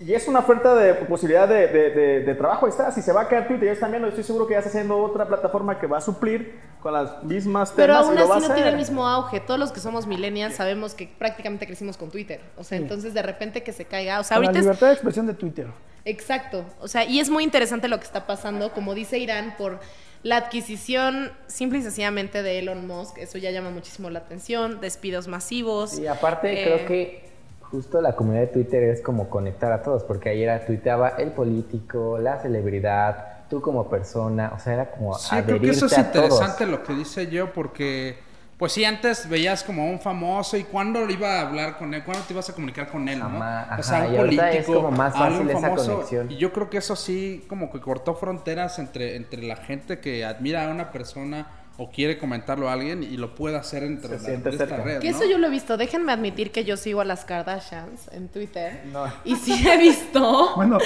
[0.00, 3.12] y es una oferta de posibilidad de, de- de- de trabajo, ahí está, si se
[3.12, 5.78] va a caer Twitter, ya están viendo, estoy seguro que ya está haciendo otra plataforma
[5.78, 8.48] que va a suplir con las mismas Pero temas aún y lo va a así
[8.48, 9.40] no tiene el mismo auge.
[9.40, 12.40] Todos los que somos millennials sabemos que prácticamente crecimos con Twitter.
[12.56, 14.20] O sea, entonces de repente que se caiga.
[14.20, 15.66] O sea, Con la ahorita es libertad de expresión de Twitter.
[16.04, 16.64] Exacto.
[16.80, 19.80] O sea, y es muy interesante lo que está pasando, como dice Irán, por
[20.22, 23.18] la adquisición simple y sencillamente de Elon Musk.
[23.18, 24.80] Eso ya llama muchísimo la atención.
[24.80, 25.98] Despidos masivos.
[25.98, 27.27] Y aparte Eh, creo que
[27.70, 31.32] justo la comunidad de Twitter es como conectar a todos, porque ahí era tuiteaba el
[31.32, 35.98] político, la celebridad, tú como persona, o sea, era como Sí, creo que eso es
[35.98, 38.18] interesante lo que dice yo, porque,
[38.58, 42.04] pues sí, antes veías como a un famoso y cuándo iba a hablar con él,
[42.04, 43.26] cuándo te ibas a comunicar con él, ¿no?
[43.26, 46.30] Jamás, o sea, ajá, un y político, es como más algún fácil esa famoso, conexión.
[46.30, 50.24] Y yo creo que eso sí, como que cortó fronteras entre, entre la gente que
[50.24, 54.36] admira a una persona o quiere comentarlo a alguien y lo puede hacer entre Se
[54.36, 55.16] la, esta red, Que ¿no?
[55.16, 55.76] eso yo lo he visto.
[55.76, 58.82] Déjenme admitir que yo sigo a las Kardashians en Twitter.
[58.92, 59.04] No.
[59.24, 60.78] Y sí he visto Bueno,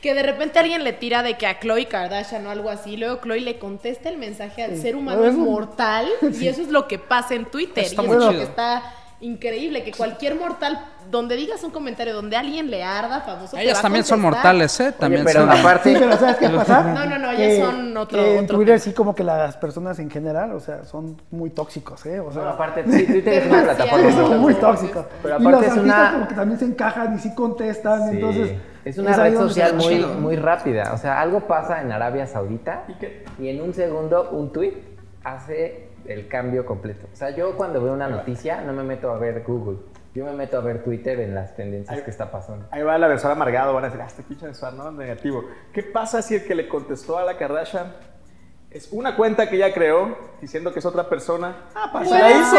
[0.00, 2.96] que de repente alguien le tira de que a Chloe Kardashian o algo así.
[2.96, 4.82] Luego Chloe le contesta el mensaje al Sí.
[4.82, 6.08] ser humano es mortal.
[6.40, 7.84] Y eso es lo que pasa en Twitter.
[7.84, 9.84] Está y muy eso es lo que está increíble.
[9.84, 13.50] Que cualquier mortal, donde digas un comentario donde alguien le arda, famoso.
[13.52, 14.92] te va Ellas a también son mortales, ¿eh?
[14.92, 16.82] También pero son- aparte- sí, pero ¿sabes qué pasa?
[16.82, 20.10] No, no, no, Que- son otro- en otro Twitter sí como que las personas en
[20.10, 22.20] general, o sea, son muy tóxicos, ¿eh?
[22.20, 25.06] O sea, No, aparte, sí, Twitter es una plataforma son muy tóxicos.
[25.22, 28.08] Pero y aparte los es artistas una- como que también se encajan y sí contestan,
[28.10, 28.14] Sí.
[28.16, 28.52] entonces...
[28.84, 30.08] es una red social muy, chido.
[30.14, 30.92] muy rápida.
[30.94, 33.24] O sea, algo pasa en Arabia Saudita ¿Y qué?
[33.38, 34.72] y en un segundo un tweet
[35.22, 37.06] hace el cambio completo.
[37.12, 39.78] O sea, yo cuando veo una noticia no me meto a ver Google.
[40.12, 42.66] Yo me meto a ver Twitter en las tendencias que está pasando.
[42.72, 44.90] Ahí va el adversario amargado, van a decir, ah, este pinche adversario, ¿no?
[44.90, 45.44] Negativo.
[45.72, 47.92] ¿Qué pasa si el que le contestó a la Kardashian
[48.70, 51.56] Es una cuenta que ella creó diciendo que es otra persona.
[51.74, 52.56] Ah, se la hizo.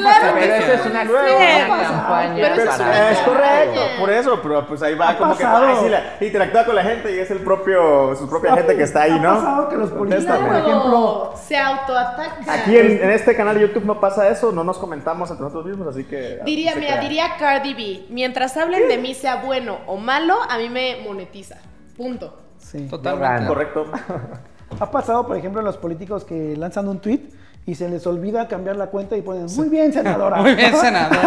[0.00, 1.92] Claro Pero que eso es una, pasa.
[1.92, 5.66] campaña Pero eso es Es correcto, por eso, pero pues ahí va Ha como pasado.
[5.66, 8.74] que ay, sí, la- interactúa con la gente y es el propio, su propia gente
[8.74, 9.34] que está ahí, Ha ¿no?
[9.34, 12.48] pasado que los políticos, por ejemplo, se autoatacan.
[12.48, 15.66] Aquí en, en este canal de YouTube no pasa eso, no nos comentamos entre nosotros
[15.66, 16.40] mismos, así que...
[16.46, 20.56] Diría, se mira, diría Cardi B, mientras hablen de mí sea bueno o malo, a
[20.56, 21.56] mí me monetiza.
[21.98, 22.34] Punto.
[22.56, 22.86] sí.
[22.88, 23.46] Totalmente.
[23.46, 23.86] Correcto.
[24.80, 27.20] Ha pasado, por ejemplo, en los políticos que lanzan un tweet
[27.66, 30.36] y se les olvida cambiar la cuenta y ponen, muy bien, senadora.
[30.42, 31.18] Muy bien, senador.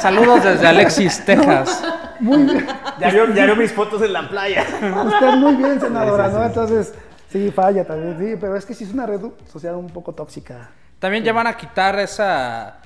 [0.00, 1.84] Saludos desde Alexis, Texas.
[2.18, 2.66] Muy bien.
[2.98, 4.64] Ya vio, ya vio mis fotos en la playa.
[5.04, 6.44] Usted muy bien, senadora, ¿no?
[6.44, 6.94] Entonces,
[7.30, 9.20] sí, falla también, sí, pero es que sí es una red
[9.52, 10.70] social un poco tóxica.
[10.98, 12.78] También ya van a quitar esa,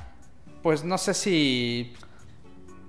[0.63, 1.95] pues no sé si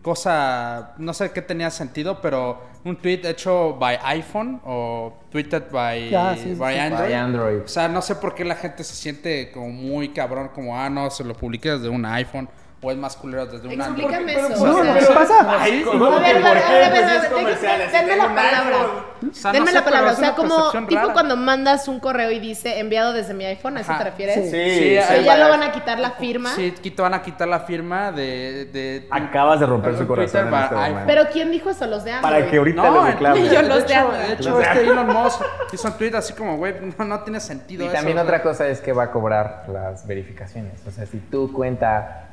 [0.02, 6.14] cosa, no sé qué tenía sentido, pero un tweet hecho by iPhone o tweeted by,
[6.16, 6.80] Ah, sí, sí, by sí.
[6.80, 7.04] Android.
[7.10, 7.62] By Android.
[7.64, 10.90] O sea, no sé por qué la gente se siente como muy cabrón, como, ah,
[10.90, 12.50] no, se lo publiqué desde un iPhone
[12.84, 14.06] o es más culero desde un Android.
[14.12, 14.66] Explícame Pero, eso.
[14.66, 17.64] no, lo que pasa, Ay, A ¿cómo ver, a por a ver, a ver, Pues
[17.64, 18.78] a denme la palabra.
[19.22, 21.14] O sea, Denme no sé, la palabra, o sea, como tipo rara.
[21.14, 24.36] cuando mandas un correo y dice enviado desde mi iPhone, ¿a eso te refieres?
[24.36, 24.42] Sí.
[24.50, 26.56] Sí, Sí, sí, O sea, ahí ya lo van a quitar la firma.
[26.56, 28.66] Sí, quito, van a quitar la firma de...
[28.66, 30.08] de Acabas de romper su Twitter
[30.48, 30.48] corazón
[30.84, 31.04] en este.
[31.06, 31.86] Pero ¿quién dijo eso?
[31.86, 32.34] Los de Android.
[32.34, 33.44] Para que ahorita No, le reclame.
[33.44, 34.22] yo de los de hecho, Android.
[34.28, 37.86] de hecho este Elon Musk hizo un tweet así como, güey, no, no tiene sentido
[37.86, 40.82] Y también otra cosa es que va a cobrar las verificaciones.
[40.88, 42.30] O sea, si tu cuenta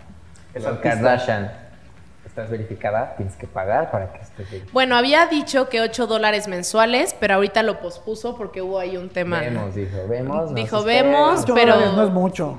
[0.54, 0.90] Es artista.
[0.90, 1.52] Kardashian
[2.26, 4.72] estás verificada, tienes que pagar para que estés verificada.
[4.72, 9.08] Bueno, había dicho que 8 dólares mensuales, pero ahorita lo pospuso porque hubo ahí un
[9.08, 9.40] tema.
[9.40, 10.54] Vemos, dijo, vemos.
[10.54, 11.44] Dijo, vemos.
[11.54, 12.56] Pero- dólares no es mucho.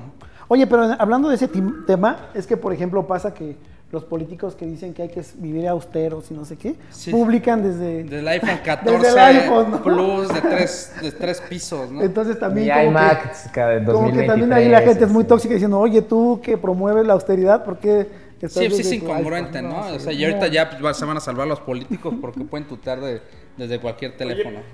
[0.48, 1.48] Oye, pero hablando de ese
[1.86, 3.56] tema, es que, por ejemplo, pasa que
[3.92, 7.10] los políticos que dicen que hay que vivir austeros y no sé qué, Sí.
[7.10, 8.04] publican desde...
[8.04, 9.82] Del iPhone 14 Desde el iPhone, ¿no?
[9.82, 12.00] Plus de tres, de tres pisos, ¿no?
[12.02, 12.68] Entonces también...
[12.68, 13.22] Mi como iMac
[13.52, 16.56] que, como que 2023, también ahí la gente es muy tóxica diciendo, oye, tú que
[16.56, 18.06] promueves la austeridad, ¿por qué
[18.40, 19.88] estás Sí, sí, desde es incongruente, iPhone?" ¿no?
[19.88, 20.52] sí, O sea, y ahorita no.
[20.52, 23.20] ya pues, se van a salvar los políticos porque pueden tutar de,
[23.56, 24.58] desde cualquier teléfono.
[24.60, 24.66] Oye,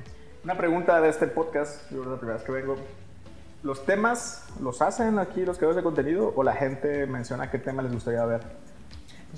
[0.44, 2.76] una pregunta de este podcast, yo es la primera vez que vengo.
[3.62, 7.82] ¿Los temas los hacen aquí los creadores de contenido o la gente menciona qué tema
[7.82, 8.42] les gustaría ver?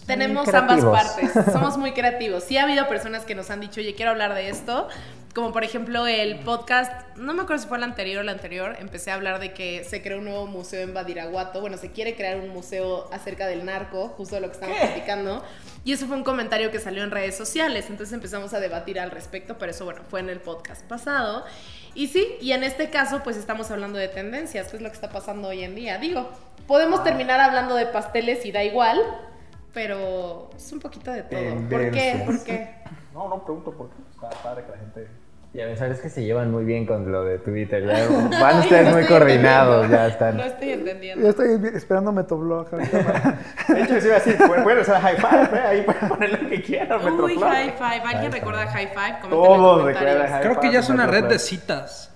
[0.07, 0.85] Tenemos creativos.
[0.85, 2.45] ambas partes, somos muy creativos.
[2.45, 4.89] Sí ha habido personas que nos han dicho, oye, quiero hablar de esto.
[5.35, 8.77] Como por ejemplo el podcast, no me acuerdo si fue el anterior o el anterior,
[8.81, 11.61] empecé a hablar de que se creó un nuevo museo en Badiraguato.
[11.61, 15.45] Bueno, se quiere crear un museo acerca del narco, justo de lo que estamos platicando.
[15.85, 17.87] Y eso fue un comentario que salió en redes sociales.
[17.89, 21.45] Entonces empezamos a debatir al respecto, pero eso, bueno, fue en el podcast pasado.
[21.95, 24.95] Y sí, y en este caso, pues estamos hablando de tendencias, que es lo que
[24.95, 25.99] está pasando hoy en día.
[25.99, 26.31] Digo,
[26.67, 29.01] podemos terminar hablando de pasteles y da igual,
[29.73, 31.41] pero es un poquito de todo.
[31.71, 32.23] ¿Por qué?
[32.27, 32.75] ¿Por qué?
[33.15, 35.09] No, no pregunto porque está padre que la gente...
[35.55, 37.83] Ya ves, sabes que se llevan muy bien con lo de Twitter.
[37.87, 38.07] Ya
[38.41, 39.97] van ustedes no muy coordinados, entendiendo.
[39.97, 40.37] ya están.
[40.37, 41.25] No estoy entendiendo.
[41.25, 42.13] Yo estoy esperando
[43.03, 43.39] para-
[43.69, 45.61] De hecho, sí, así, pueden, usar high five, ¿eh?
[45.67, 48.03] ahí pueden poner lo que quieran, Uy, high five.
[48.05, 49.17] ¿Alguien recuerda high five?
[49.31, 49.85] Todos comentarios.
[49.87, 52.15] recuerdan high Creo que ya es una red de citas.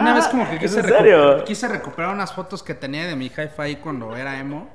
[0.00, 3.76] Una vez como que quise, recu- quise recuperar unas fotos que tenía de mi hi-fi
[3.76, 4.68] cuando era emo.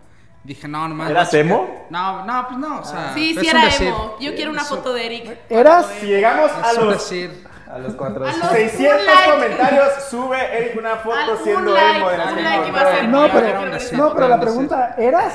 [0.46, 1.10] Dije, no, nomás.
[1.10, 1.88] ¿Eras emo?
[1.90, 3.14] No, no, pues no, o sea.
[3.16, 4.16] Sí, sí era emo.
[4.20, 5.38] Yo quiero una foto de Eric.
[5.50, 5.88] ¿Eras?
[6.00, 7.48] Si llegamos a los decir.
[7.72, 8.26] A los cuatro.
[8.28, 9.32] A los- 600 Un like.
[9.32, 12.68] comentarios, sube Eric una Al- foto un siendo like, emo de la un serie like
[12.70, 15.34] iba a ser No, pero, no, pero la pregunta, ¿eras?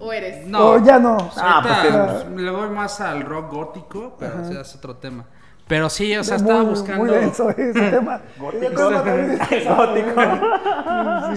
[0.00, 0.46] ¿O eres?
[0.46, 0.58] No.
[0.70, 1.16] ¿O ya no?
[1.36, 5.24] Ah, pues le voy más al rock gótico, pero es otro tema.
[5.68, 7.04] Pero sí, o sea, muy, estaba buscando.
[7.04, 8.22] Muy denso ese tema.
[8.40, 9.38] Yo ¿eh?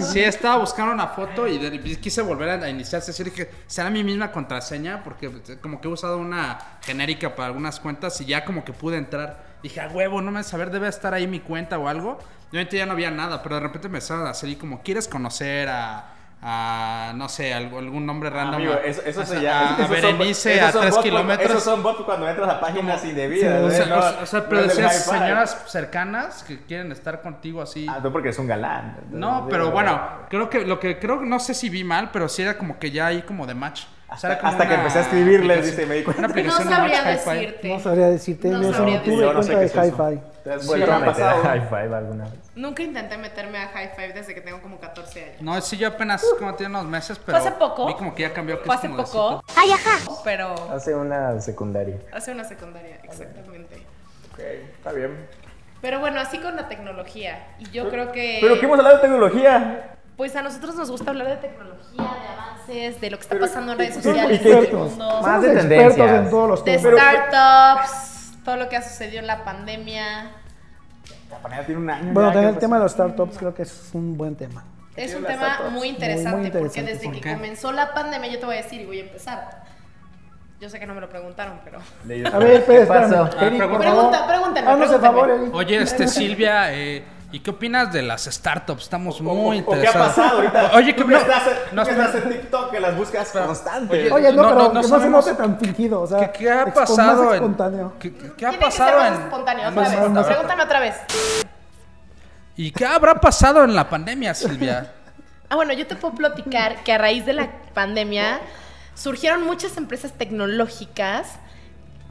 [0.00, 3.28] Sí, estaba buscando una foto y, de- quise volver a iniciar sesión.
[3.28, 5.02] Dije, ¿será mi misma contraseña?
[5.04, 8.72] Porque pues, como que he usado una genérica para algunas cuentas y ya como que
[8.72, 9.52] pude entrar.
[9.62, 12.18] Dije, a huevo, no me saber, debe estar ahí mi cuenta o algo.
[12.46, 14.82] Y obviamente ya no había nada, pero de repente me empezaron a hacer y como,
[14.82, 16.14] ¿quieres conocer a,
[16.44, 18.56] a, no sé, algo- algún nombre random?
[18.56, 19.76] Amigo, a- eso, eso a- se llama.
[19.84, 21.50] A, Berenice a son 3 bots kilómetros.
[21.50, 23.62] Esos son bots cuando entras a páginas indebidas.
[23.62, 23.70] o, ¿eh?
[23.70, 27.86] sea, No- o sea, no pero del decías señoras cercanas que quieren estar contigo así.
[27.88, 28.96] Ah, no, porque es un galán.
[29.10, 32.42] No, pero bueno, creo que lo que creo, no sé si vi mal, pero sí
[32.42, 33.84] era como que ya ahí como de match.
[34.08, 36.26] O sea, como Hasta que empecé a escribirles, dice, me di cuenta.
[36.26, 37.68] Una No sabría decirte.
[37.68, 39.34] No sabría decirte, No sabría no tuve decirte.
[39.34, 40.31] No sé qué es eso.
[40.44, 41.36] Te has vuelto a ha ¿Te pasar.
[41.36, 42.34] da high five alguna vez?
[42.56, 45.40] Nunca intenté meterme a high five desde que tengo como 14 años.
[45.42, 47.86] No, sí, yo apenas como tiene unos meses, pero hace poco?
[47.86, 48.60] vi como que ya cambió.
[48.60, 49.42] que es hace como poco.
[49.48, 49.62] cita.
[50.24, 51.98] Pero Hace una secundaria.
[52.12, 53.86] hace una secundaria, exactamente.
[54.32, 54.38] Ok,
[54.76, 55.26] está bien.
[55.80, 57.46] Pero bueno, así con la tecnología.
[57.58, 58.38] Y yo creo que.
[58.40, 59.96] Pero que hemos hablado de tecnología.
[60.16, 63.46] Pues a nosotros nos gusta hablar de tecnología, de avances, de lo que está Pero-
[63.46, 66.10] pasando en redes ¿y- sociales, qué- mundo, Más de expertos tendencias.
[66.24, 68.11] en todos los de startups,
[68.44, 70.30] todo lo que ha sucedido en la pandemia.
[71.42, 72.12] pandemia tiene un año.
[72.12, 74.64] Bueno, también el tema de los startups creo que es un buen tema.
[74.96, 75.70] Es un tema startups.
[75.70, 76.92] muy Muy, interesante, muy porque interesante.
[76.92, 79.62] desde ¿Por que comenzó la pandemia, yo te voy a decir y voy a empezar.
[80.60, 81.78] Yo sé que no me lo preguntaron, pero.
[81.80, 83.24] A ver, espera, ¿Qué pasó?
[83.24, 84.26] Ah, pregunta.
[84.28, 85.50] pregúntame, Haznos el favor.
[85.54, 87.02] Oye, este Silvia, eh,
[87.32, 88.84] ¿y qué opinas de las startups?
[88.84, 90.08] Estamos muy ¿O qué ha interesados.
[90.08, 90.70] pasado ahorita?
[90.74, 93.94] Oye, que ¿Tú no, estás, no, estás en TikTok, que las buscas constante.
[93.94, 96.30] Oye, Oye, no, No, pero no, no que no se note tan fingido, o sea,
[96.30, 97.92] ¿Qué, qué ha pasado más en espontáneo.
[97.98, 100.26] ¿Qué, qué- qué ha Tiene que pasado ser más en espontáneo, otra vez.
[100.26, 100.94] Pregúntame otra vez.
[102.56, 104.92] ¿Y qué habrá pasado en la pandemia, Silvia?
[105.48, 108.40] Ah, bueno, yo te puedo platicar que a raíz de la pandemia
[108.94, 111.36] surgieron muchas empresas tecnológicas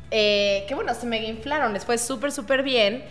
[0.09, 3.03] eh, que, bueno, se mega inflaron, les fue súper, súper bien.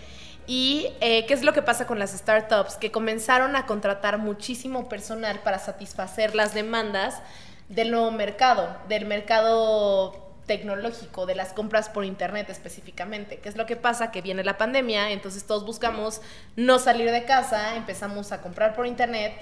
[0.46, 2.76] ¿Y eh, qué es lo que pasa con las startups?
[2.76, 7.20] Que comenzaron a contratar muchísimo personal para satisfacer las demandas
[7.68, 13.38] del nuevo mercado, del mercado tecnológico, de las compras por internet específicamente.
[13.38, 14.10] ¿Qué es lo que pasa?
[14.10, 16.20] Que viene la pandemia, entonces todos buscamos
[16.56, 19.32] no salir de casa, empezamos a comprar por internet,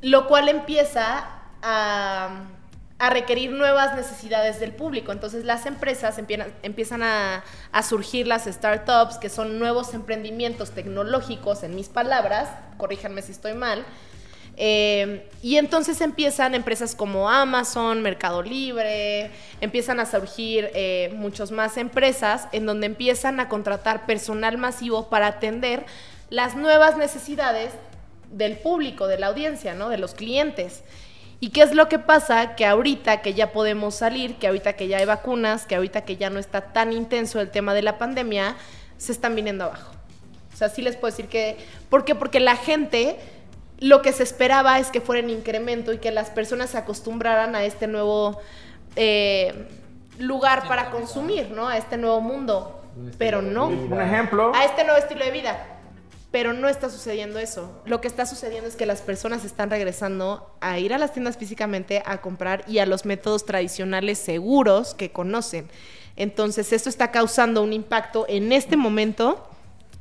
[0.00, 1.28] lo cual empieza
[1.62, 2.46] a,
[3.00, 5.10] a requerir nuevas necesidades del público.
[5.10, 11.88] Entonces las empresas empiezan, a surgir las startups, que son nuevos emprendimientos tecnológicos, en mis
[11.88, 13.86] palabras, corríjanme si estoy mal,
[14.58, 19.30] eh, y entonces empiezan empresas como Amazon, Mercado Libre,
[19.62, 25.28] empiezan a surgir eh, muchas más empresas en donde empiezan a contratar personal masivo para
[25.28, 25.86] atender
[26.28, 27.72] las nuevas necesidades
[28.30, 29.88] del público, de la audiencia, ¿no?
[29.88, 30.82] De los clientes.
[31.40, 32.54] ¿Y qué es lo que pasa?
[32.54, 36.16] Que ahorita que ya podemos salir, que ahorita que ya hay vacunas, que ahorita que
[36.16, 38.56] ya no está tan intenso el tema de la pandemia,
[38.98, 39.92] se están viniendo abajo.
[40.52, 41.56] O sea, sí les puedo decir que...
[41.88, 42.14] ¿Por qué?
[42.14, 43.18] Porque la gente
[43.78, 47.56] lo que se esperaba es que fuera en incremento y que las personas se acostumbraran
[47.56, 48.38] a este nuevo
[48.94, 49.66] eh,
[50.18, 51.68] lugar para consumir, ¿no?
[51.68, 52.82] A este nuevo mundo.
[53.16, 53.68] Pero no.
[53.68, 54.52] Un ejemplo.
[54.54, 55.79] A este nuevo estilo de vida.
[56.30, 57.82] Pero no está sucediendo eso.
[57.86, 61.36] Lo que está sucediendo es que las personas están regresando a ir a las tiendas
[61.36, 65.68] físicamente a comprar y a los métodos tradicionales seguros que conocen.
[66.16, 69.44] Entonces, esto está causando un impacto en este momento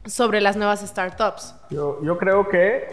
[0.06, 1.56] sobre las nuevas startups.
[1.70, 2.88] Yo, creo que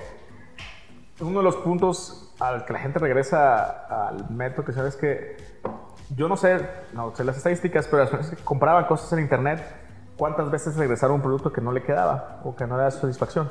[1.21, 5.37] uno de los puntos al que la gente regresa al método que sabes que
[6.15, 6.61] yo no sé,
[6.93, 9.65] no sé las estadísticas, pero las personas que compraban cosas en internet,
[10.17, 13.49] ¿cuántas veces regresaron un producto que no le quedaba o que no le da satisfacción?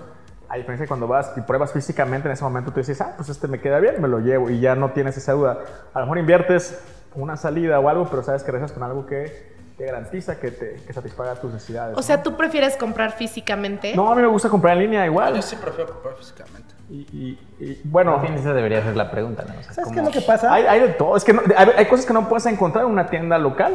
[0.47, 3.29] A diferencia de cuando vas y pruebas físicamente en ese momento, tú dices, ah, pues
[3.29, 5.57] este me queda bien, me lo llevo y ya no tienes esa duda.
[5.93, 6.79] A lo mejor inviertes
[7.15, 10.75] una salida o algo, pero sabes que regresas con algo que te garantiza que te
[10.85, 11.97] que satisfaga tus necesidades.
[11.97, 13.93] O sea, ¿tú prefieres comprar físicamente?
[13.95, 15.35] no, a mí me gusta comprar en línea igual.
[15.35, 16.73] Yo sí prefiero comprar físicamente.
[16.89, 19.59] Y, y- y, bueno, En fin, esa debería ser la pregunta, ¿no?
[19.59, 20.53] O sea, ¿Sabes ¿cómo- qué es lo que pasa?
[20.53, 21.17] hay, hay de todo.
[21.17, 23.73] Es que no- hay, hay cosas que no puedes encontrar en una tienda local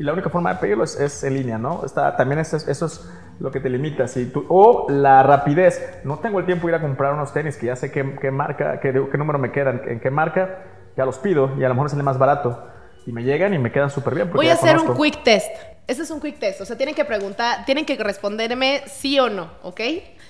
[0.00, 1.84] y la única forma de pedirlo es, es en línea, ¿no?
[1.84, 3.06] Está, también es- eso es
[3.38, 4.08] lo que te limita.
[4.08, 6.00] Si tú, o la rapidez.
[6.04, 8.30] No tengo el tiempo de ir a comprar unos tenis que ya sé qué, qué
[8.30, 10.64] marca, qué, qué número me quedan, en qué marca,
[10.96, 12.66] ya los pido y a lo mejor sale más barato.
[13.06, 14.32] Y me llegan y me quedan súper bien.
[14.32, 15.50] Voy a hacer un quick test.
[15.86, 16.62] Ese es un quick test.
[16.62, 19.80] O sea, tienen que preguntar, tienen que responderme sí o no, ¿ok?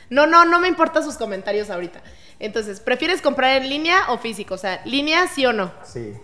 [0.09, 2.01] No, no, no me importan sus comentarios ahorita.
[2.41, 4.55] Entonces, ¿prefieres comprar en línea o físico?
[4.55, 5.71] O sea, línea sí o no.
[5.85, 6.15] Sí.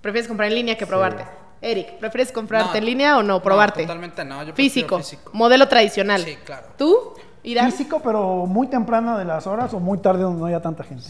[0.00, 1.24] ¿Prefieres comprar en línea que probarte?
[1.62, 2.76] Eric, ¿prefieres comprarte No.
[2.78, 3.42] en línea o no?
[3.42, 3.80] Probarte.
[3.82, 4.42] No, totalmente no.
[4.44, 5.30] Yo físico, físico.
[5.34, 6.22] modelo tradicional.
[6.22, 6.66] Sí, claro.
[6.78, 7.14] ¿Tú?
[7.42, 7.70] Irán.
[7.70, 11.06] Físico, pero muy temprano de las horas o muy tarde donde no haya tanta gente.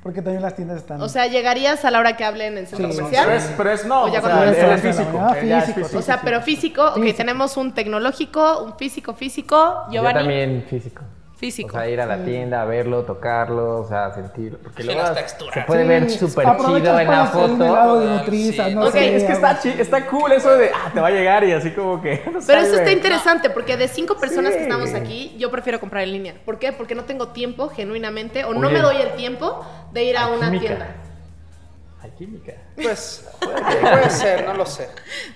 [0.03, 1.01] Porque también las tiendas están...
[1.01, 2.97] O sea, llegarías a la hora que hablen en el centro Sí.
[2.97, 3.25] comercial.
[3.25, 4.03] Pero es, pero es no.
[4.03, 5.19] O ya o sea, cuando- él es Pero es físico.
[5.19, 5.97] ah, físico, físico.
[5.97, 7.17] O sea, pero físico, ok, Físico.
[7.17, 9.55] tenemos un tecnológico, un físico físico,
[9.87, 10.19] Yo Giovanni.
[10.19, 11.01] también físico.
[11.45, 11.69] Físico.
[11.69, 14.57] O sea, ir a la tienda, verlo, tocarlo, o sea, sentirlo.
[14.63, 15.53] Porque Sí, luego las texturas.
[15.53, 17.99] se puede Sí, ver súper chido en la foto.
[17.99, 18.75] de Nutriza, Sí.
[18.75, 21.43] no Ok, sé, Es que está, está cool eso de, ah, te va a llegar
[21.43, 22.23] y así como que...
[22.31, 24.57] no Pero eso está interesante porque de cinco personas Sí.
[24.57, 26.35] que estamos aquí, yo prefiero comprar en línea.
[26.45, 26.73] ¿Por qué?
[26.73, 30.47] Porque no tengo tiempo genuinamente o no me doy el tiempo de ir a una
[30.49, 30.65] química.
[30.67, 30.95] tienda.
[32.17, 32.53] Química.
[32.75, 33.27] Pues
[33.81, 34.87] puede ser, no lo sé.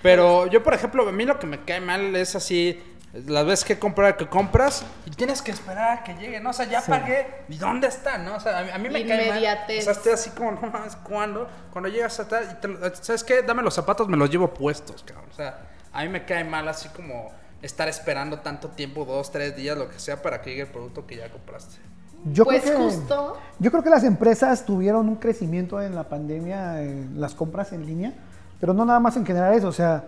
[0.04, 2.80] Pero yo, por ejemplo, a mí lo que me cae mal es así,
[3.14, 6.52] las veces que comprar que compras y tienes que esperar a que llegue, ¿no?
[6.52, 8.36] O sea, ya pagué, ¿y dónde está, no?
[8.36, 9.44] O sea, a mí, a mí me cae mal.
[9.44, 11.48] O sea, estoy así como, no mames, ¿cuándo?
[11.72, 13.42] Cuando llegas y te lo- ¿sabes qué?
[13.42, 15.26] Dame los zapatos, me los llevo puestos, cabrón.
[15.32, 15.60] O sea,
[15.92, 17.32] a mí me cae mal así como
[17.62, 21.08] estar esperando tanto tiempo, dos, tres días, lo que sea, para que llegue el producto
[21.08, 21.78] que ya compraste.
[22.26, 26.04] Yo pues creo que, justo, Yo creo que las empresas tuvieron un crecimiento en la
[26.04, 28.14] pandemia, en las compras en línea,
[28.60, 30.04] pero no nada más en general eso, o sea,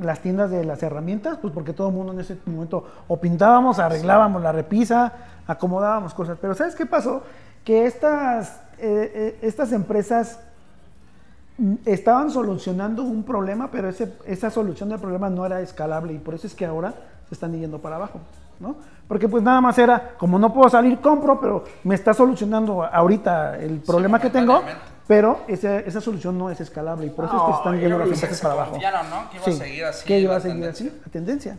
[0.00, 3.78] las tiendas de las herramientas, pues porque todo el mundo en ese momento o pintábamos,
[3.78, 5.12] arreglábamos la repisa,
[5.46, 7.22] acomodábamos cosas, pero ¿sabes qué pasó?
[7.64, 10.40] Que estas, eh, eh, estas empresas
[11.58, 16.18] mm, estaban solucionando un problema, pero ese, esa solución del problema no era escalable y
[16.18, 16.94] por eso es que ahora
[17.28, 18.20] se están yendo para abajo.
[18.60, 18.76] ¿no?
[19.08, 23.58] Porque pues nada más era, como no puedo salir, compro, pero me está solucionando ahorita
[23.58, 24.62] el problema que tengo.
[25.10, 27.98] Pero esa, esa solución no es escalable y por eso es que No, están yendo
[27.98, 28.78] las empresas para abajo.
[29.10, 29.28] ¿no?
[29.28, 30.86] Que iba a seguir así Que iba la a seguir tendencia.
[30.86, 31.58] así, la tendencia.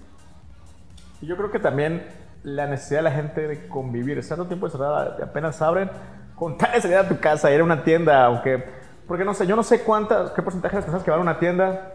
[1.20, 2.08] Y Yo creo que también
[2.44, 5.92] la necesidad de la gente de convivir, estando tiempo encerrada, apenas abren,
[6.34, 8.64] con tal de salir a tu casa, ir a una tienda, aunque,
[9.06, 11.24] porque no sé, yo no sé cuántas, qué porcentaje de las personas que van a
[11.24, 11.92] una tienda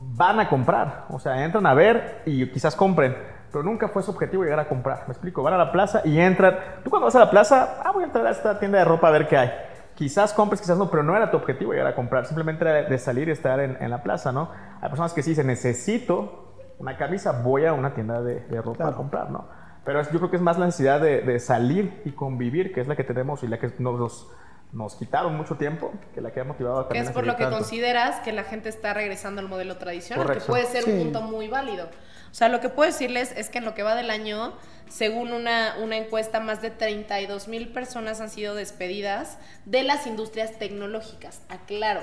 [0.00, 3.16] van a comprar, o sea, entran a ver y quizás compren,
[3.50, 6.20] pero nunca fue su objetivo llegar a comprar, me explico, van a la plaza y
[6.20, 8.84] entran, tú cuando vas a la plaza, ah, voy a entrar a esta tienda de
[8.84, 9.69] ropa a ver qué hay.
[10.00, 12.98] Quizás compres, quizás no, pero no era tu objetivo llegar a comprar, simplemente era de
[12.98, 14.50] salir y estar en, en la plaza, ¿no?
[14.80, 18.84] Hay personas que sí dicen, necesito una camisa, voy a una tienda de, de ropa
[18.84, 18.96] a Claro.
[18.96, 19.46] comprar, ¿no?
[19.84, 22.80] Pero es- yo creo que es más la necesidad de, de salir y convivir, que
[22.80, 24.28] es la que tenemos y la que nos, nos,
[24.72, 27.26] nos quitaron mucho tiempo, que la que ha motivado a Que también es a por
[27.26, 27.58] lo que tanto.
[27.58, 30.46] consideras que la gente está regresando al modelo tradicional, Correcto.
[30.46, 30.92] que puede ser Sí.
[30.92, 31.88] un punto muy válido.
[32.30, 34.52] O sea, lo que puedo decirles es que en lo que va del año,
[34.90, 40.58] según una, una encuesta, más de 32 mil personas han sido despedidas de las industrias
[40.58, 42.00] tecnológicas, aclaro.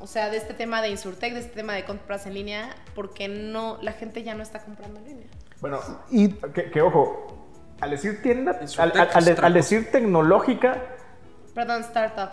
[0.00, 3.28] O sea, de este tema de Insurtech, de este tema de compras en línea, porque
[3.28, 5.26] no, la gente ya no está comprando en línea.
[5.60, 5.80] Bueno,
[6.10, 7.46] Y que, que ojo,
[7.80, 10.82] al decir tienda, al, Insurtech al- decir tecnológica,
[11.54, 12.30] Perdón, startup.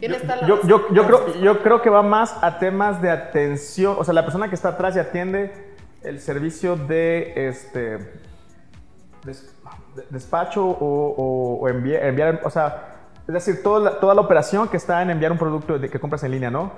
[0.00, 0.08] yo,
[0.38, 4.12] yo, yo- yo creo, yo creo que va más a temas de atención, o sea,
[4.14, 7.98] la persona que está atrás y atiende el servicio de este
[9.26, 9.54] des-
[9.94, 12.92] de- despacho o, o- o envi- enviar, o sea,
[13.28, 15.98] es decir, toda la, toda la operación que está en enviar un producto de, que
[16.00, 16.72] compras en línea, ¿no?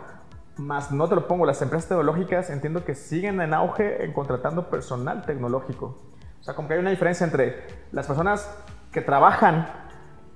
[0.57, 4.69] Más no te lo pongo, las empresas tecnológicas entiendo que siguen en auge en contratando
[4.71, 5.97] personal tecnológico.
[6.41, 8.51] O sea, como que hay una diferencia entre las personas
[8.91, 9.69] que trabajan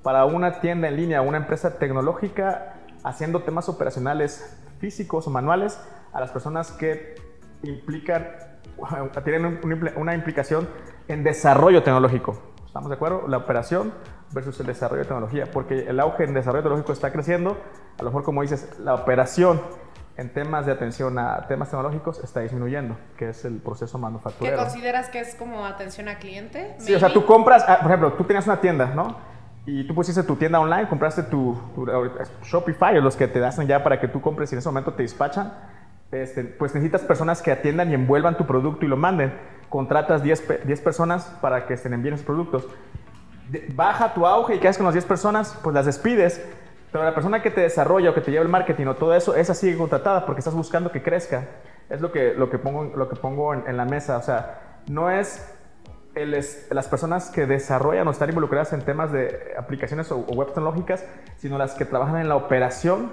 [0.02, 5.80] para una tienda en línea, una empresa tecnológica, haciendo temas operacionales físicos o manuales,
[6.12, 7.14] a las personas que
[7.62, 8.28] implican,
[9.24, 9.60] tienen
[9.96, 10.68] una implicación
[11.08, 12.38] en desarrollo tecnológico.
[12.66, 13.26] ¿Estamos de acuerdo?
[13.28, 13.92] La operación
[14.32, 17.58] versus el desarrollo de tecnología, porque el auge en desarrollo tecnológico está creciendo,
[17.98, 19.60] a lo mejor como dices, la operación
[20.16, 24.56] en temas de atención a temas tecnológicos está disminuyendo, que es el proceso ¿Qué manufacturero.
[24.58, 26.74] consideras que es como atención al cliente?
[26.78, 29.16] Sí, o sea, tú compras, ah, por ejemplo, tú tenías una tienda, ¿no?
[29.64, 31.86] Y tú pusiste tu tienda online, compraste tu, tu-
[32.42, 34.92] Shopify, o los que te hacen ya para que tú compres y en ese momento
[34.94, 35.52] te despachan.
[36.10, 39.32] Este, pues necesitas personas que atiendan y envuelvan tu producto y lo manden.
[39.72, 42.68] Contratas 10, pe- 10 personas para que se envíen esos productos.
[43.74, 46.44] Baja tu auge y quedas con las 10 personas, pues las despides.
[46.90, 49.34] Pero la persona que te desarrolla o que te lleva el marketing o todo eso,
[49.34, 51.48] esa sigue contratada porque estás buscando que crezca.
[51.88, 54.18] Es lo que, lo que pongo, lo que pongo en, en la mesa.
[54.18, 55.50] O sea, no es
[56.14, 60.34] el es- las personas que desarrollan o están involucradas en temas de aplicaciones o, o
[60.34, 61.02] web tecnológicas,
[61.38, 63.10] sino las que trabajan en la operación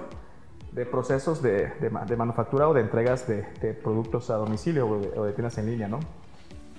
[0.72, 4.98] de procesos de, de de manufactura o de entregas de, de productos a domicilio o
[5.00, 6.00] de, o de tiendas en línea, ¿no?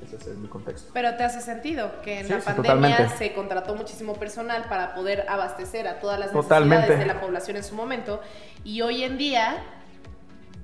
[0.04, 0.92] Ese es mi contexto.
[0.94, 3.18] Pero te hace sentido que en Sí, la sí, pandemia totalmente.
[3.18, 6.76] se contrató muchísimo personal para poder abastecer a todas las Totalmente.
[6.88, 8.22] necesidades de la población en su momento
[8.64, 9.58] y hoy en día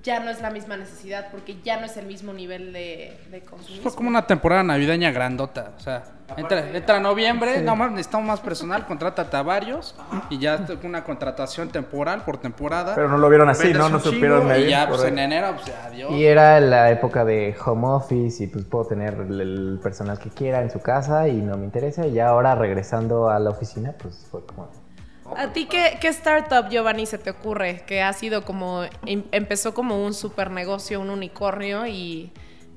[0.08, 3.42] ya no es la misma necesidad porque ya no es el mismo nivel de, de
[3.42, 3.84] consumismo.
[3.84, 5.74] Fue como una temporada navideña grandota.
[5.78, 6.06] O sea,
[6.38, 9.96] entra, entra noviembre, no más, necesitamos más personal, contrátate a varios
[10.30, 12.96] y ya una contratación temporal por temporada.
[12.96, 13.90] Pero no lo vieron así, ¿no?
[13.90, 16.10] No supieron Y medir, ya, pues en enero, pues adiós.
[16.14, 20.30] Y era la época de home office y pues puedo tener el, el personal que
[20.30, 22.08] quiera en su casa y no me interesa.
[22.08, 24.87] Y ya ahora regresando a la oficina, pues fue como...
[25.36, 27.84] ¿A ti qué, qué startup, Giovanni, se te ocurre?
[27.86, 32.32] Que ha sido como, em- empezó como un super negocio, un unicornio y,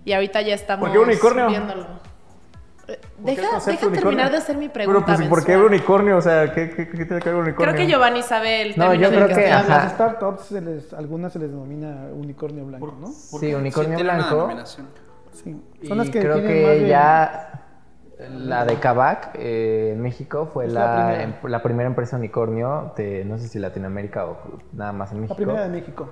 [0.04, 1.48] y ahorita ya estamos ¿Por qué unicornio?
[1.48, 1.86] viéndolo.
[2.88, 4.00] Eh, ¿Por qué el Deja, deja unicornio?
[4.00, 5.04] terminar de hacer mi pregunta.
[5.06, 6.16] Pero pues, ¿por qué unicornio?
[6.16, 7.72] O sea, ¿qué, qué, qué tiene que ver unicornio?
[7.74, 9.84] Creo que Giovanni sabe el No, término yo del creo que que, estoy a hablando.
[9.84, 13.06] las startups, se les, algunas se les denomina unicornio blanco, ¿no?
[13.12, 14.34] Sí, unicornio Sí, tiene una blanco.
[14.36, 14.88] denominación.
[15.44, 15.56] Sí.
[15.82, 17.62] Y Son las que creo que más de- ya
[18.28, 21.22] la de Kavak eh, en México fue la, la primera.
[21.22, 24.36] em- la primera empresa unicornio de, no sé si Latinoamérica o
[24.72, 25.36] nada más en La México.
[25.36, 26.10] primera de México.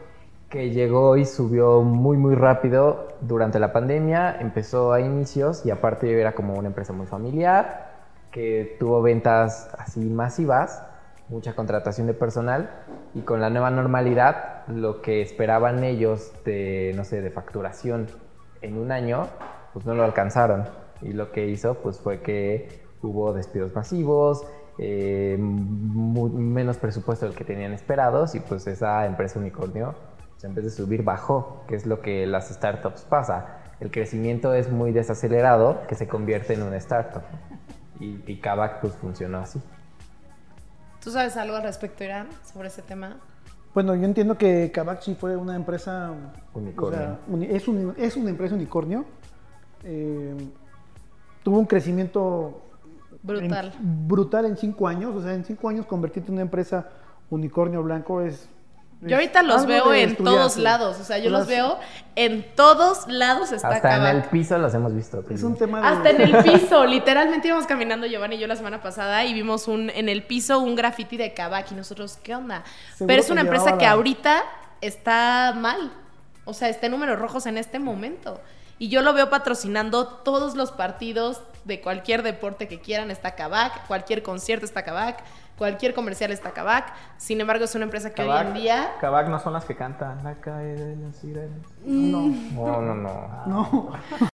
[0.48, 6.18] que llegó y subió muy muy rápido durante la pandemia, empezó a inicios y aparte
[6.20, 7.88] era como una empresa muy familiar,
[8.30, 10.82] que tuvo ventas así masivas,
[11.28, 12.70] mucha contratación de personal
[13.14, 18.06] y con la nueva normalidad lo que esperaban ellos de, no sé, de facturación
[18.62, 19.26] en un año,
[19.74, 20.64] pues no lo alcanzaron
[21.02, 22.68] y lo que hizo pues fue que
[23.02, 24.44] hubo despidos masivos,
[24.78, 29.94] eh, menos presupuesto del que tenían esperados y pues esa empresa unicornio
[30.32, 33.58] pues, en vez de subir bajó, que es lo que las startups pasa.
[33.80, 37.22] El crecimiento es muy desacelerado que se convierte en una startup.
[38.00, 39.60] Y, y Kavak pues funcionó así.
[41.02, 43.16] ¿Tú sabes algo al respecto, Irán, sobre ese tema?
[43.74, 46.12] Bueno, yo entiendo que Kavak sí fue una empresa...
[46.54, 46.98] Unicornio.
[46.98, 49.04] o sea, uni- es, un- es una empresa unicornio.
[49.84, 50.34] Eh,
[51.48, 52.60] tuvo un crecimiento
[53.22, 53.72] Brutal.
[53.74, 55.16] en- brutal en cinco años.
[55.16, 56.88] O sea, en cinco años convertirte en una empresa
[57.30, 58.50] unicornio blanco es...
[59.00, 61.78] Yo ahorita los veo en todos lados, o sea, yo los veo
[62.16, 65.24] en todos lados está Hasta en el piso los hemos visto.
[65.30, 65.86] Es un tema de...
[65.86, 69.68] Hasta en el piso, literalmente íbamos caminando Giovanni y yo la semana pasada y vimos
[69.68, 72.62] un en el piso un graffiti de Kavak y nosotros, ¿qué onda?
[72.94, 74.42] Seguro Pero es que una empresa que la- ahorita
[74.82, 75.92] está mal.
[76.44, 78.40] O sea, está en números rojos en este momento.
[78.78, 83.86] Y yo lo veo patrocinando todos los partidos de cualquier deporte que quieran está Kavak,
[83.88, 85.18] cualquier concierto está Kavak,
[85.58, 86.92] cualquier comercial está Kavak.
[87.16, 90.22] Sin embargo, es una empresa que hoy en día Kavak no son las que cantan
[90.22, 91.58] La calle de las sirenas.
[91.84, 93.46] No, No, no, no.
[93.46, 93.90] no.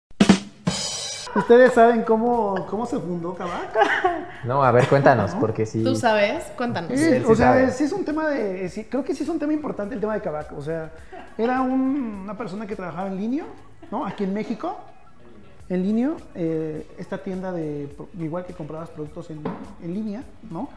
[1.34, 3.74] ¿Ustedes saben cómo, cómo se fundó Kavak?
[4.45, 5.84] No, a ver, cuéntanos, porque sí.
[5.84, 6.90] tú sabes, cuéntanos.
[6.90, 7.70] Sí, Sí, sí o sea, sabe.
[7.70, 8.68] sí es un tema de.
[8.68, 10.53] sí, creo que sí es un tema importante el tema de Kavak.
[10.59, 10.90] O sea,
[11.38, 13.45] era un- una persona que trabajaba en línea,
[13.93, 14.05] ¿no?
[14.05, 14.76] Aquí en México.
[15.68, 17.95] En línea, eh, esta tienda de.
[18.18, 19.40] Igual que comprabas productos en,
[19.82, 20.68] en línea, ¿no?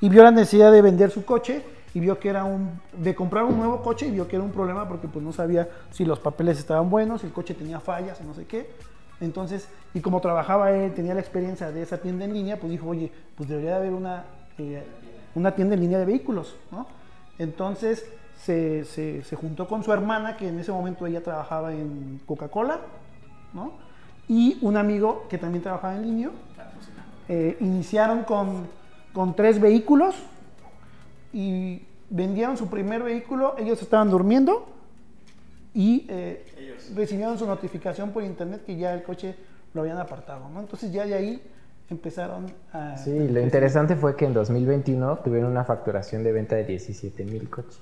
[0.00, 1.62] Y vio la necesidad de vender su coche
[1.92, 2.80] y vio que era un.
[2.96, 5.68] de comprar un nuevo coche y vio que era un problema porque pues no sabía
[5.90, 8.70] si los papeles estaban buenos, si el coche tenía fallas y no sé qué.
[9.20, 12.88] Entonces, y como trabajaba él, tenía la experiencia de esa tienda en línea, pues dijo,
[12.88, 14.24] oye, pues debería de haber una,
[14.56, 14.82] eh,
[15.34, 16.86] una tienda en línea de vehículos, ¿no?
[17.38, 18.06] Entonces
[18.44, 22.80] se, se- se juntó con su hermana, que en ese momento ella trabajaba en Coca-Cola,
[23.52, 23.72] ¿no?
[24.28, 26.30] Y un amigo que también trabajaba en línea.
[27.28, 28.66] Eh, iniciaron con,
[29.12, 30.14] con tres vehículos
[31.32, 34.66] y vendieron su primer vehículo, ellos estaban durmiendo
[35.74, 36.44] y eh,
[36.96, 39.36] recibieron su notificación por internet que ya el coche
[39.74, 40.60] lo habían apartado, ¿no?
[40.60, 41.42] Entonces ya de ahí
[41.88, 42.96] empezaron a...
[42.96, 47.48] Sí, lo interesante fue que en 2021 tuvieron una facturación de venta de 17 mil
[47.48, 47.78] coches.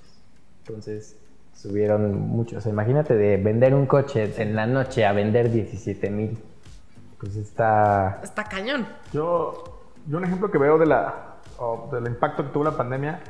[0.68, 1.18] Entonces
[1.54, 2.58] subieron mucho.
[2.58, 6.38] O sea, imagínate de vender un coche en la noche a vender 17 mil.
[7.18, 8.20] Pues está...
[8.22, 8.86] Está cañón.
[9.12, 9.64] Yo,
[10.06, 13.20] yo un ejemplo que veo de la, o del impacto que tuvo la pandemia,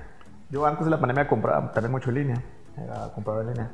[0.51, 2.43] yo antes de la pandemia compraba también mucho en línea,
[2.77, 3.71] era comprador en línea.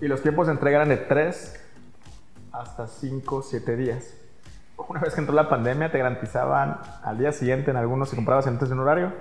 [0.00, 1.64] Y los tiempos de entrega eran de 3
[2.52, 4.14] hasta 5, 7 días.
[4.88, 8.46] Una vez que entró la pandemia te garantizaban al día siguiente en algunos si comprabas
[8.46, 9.12] antes de un horario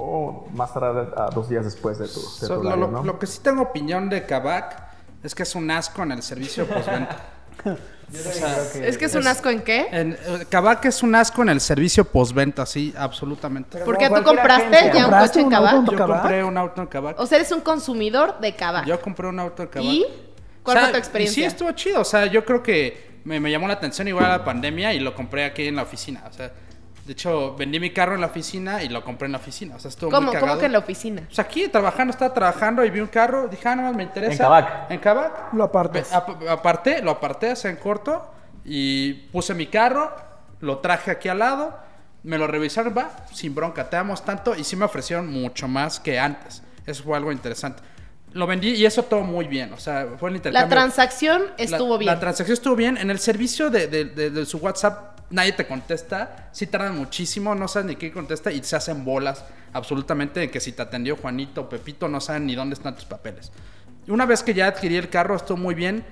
[0.00, 3.04] o más tarde a dos días después de tu, de So, lo, horario, lo- ¿no?
[3.04, 4.82] lo que sí tengo opinión de Kavak
[5.22, 7.16] es que es un asco en el servicio postventa.
[8.12, 9.86] O sea, Es que es un asco en qué?
[9.92, 13.78] en, eh, Kavak es un asco en el servicio postventa, sí, absolutamente.
[13.84, 14.92] Porque tú compraste agencia.
[14.92, 15.84] ya un ¿Compraste coche en Kavak.
[15.92, 16.20] Yo Kavak?
[16.22, 17.20] compré un auto en Kavak.
[17.20, 18.84] O sea, eres un consumidor de Kavak.
[18.86, 19.88] Yo compré un auto en Kavak.
[19.88, 20.06] ¿Y
[20.64, 21.34] cuál O sea, fue tu experiencia?
[21.42, 22.00] Sí, estuvo chido.
[22.00, 24.98] O sea, yo creo que me, me llamó la atención igual a la pandemia y
[24.98, 26.24] lo compré aquí en la oficina.
[26.28, 26.50] O sea,
[27.10, 29.74] de hecho, vendí mi carro en la oficina y lo compré en la oficina.
[29.74, 30.46] O sea, estuvo ¿Cómo, muy cagado.
[30.52, 31.22] ¿Cómo que en la oficina?
[31.28, 34.32] O sea, aquí trabajando, estaba trabajando y vi un carro, dije, ah, no, me interesa.
[34.34, 34.90] En Kavak.
[34.92, 35.52] En Kavak.
[35.54, 36.08] Lo apartas.
[36.08, 38.30] Ve- ap- aparté, lo aparté hace en corto
[38.64, 40.14] y puse mi carro,
[40.60, 41.76] lo traje aquí al lado,
[42.22, 45.98] me lo revisaron, va, sin bronca, te damos tanto y sí me ofrecieron mucho más
[45.98, 46.62] que antes.
[46.86, 47.82] Eso fue algo interesante.
[48.34, 50.68] Lo vendí y eso todo muy bien, o sea, fue el La intercambio.
[50.78, 52.14] transacción estuvo La- bien.
[52.14, 52.96] La transacción estuvo bien.
[52.98, 56.48] En el servicio de, de- de- de su WhatsApp nadie te contesta.
[56.52, 60.60] Sí tardan muchísimo, no sabes ni qué contesta y se hacen bolas absolutamente de que
[60.60, 63.52] si te atendió Juanito o Pepito no saben ni dónde están tus papeles.
[64.08, 66.04] Una vez que ya adquirí el carro, estuvo muy bien.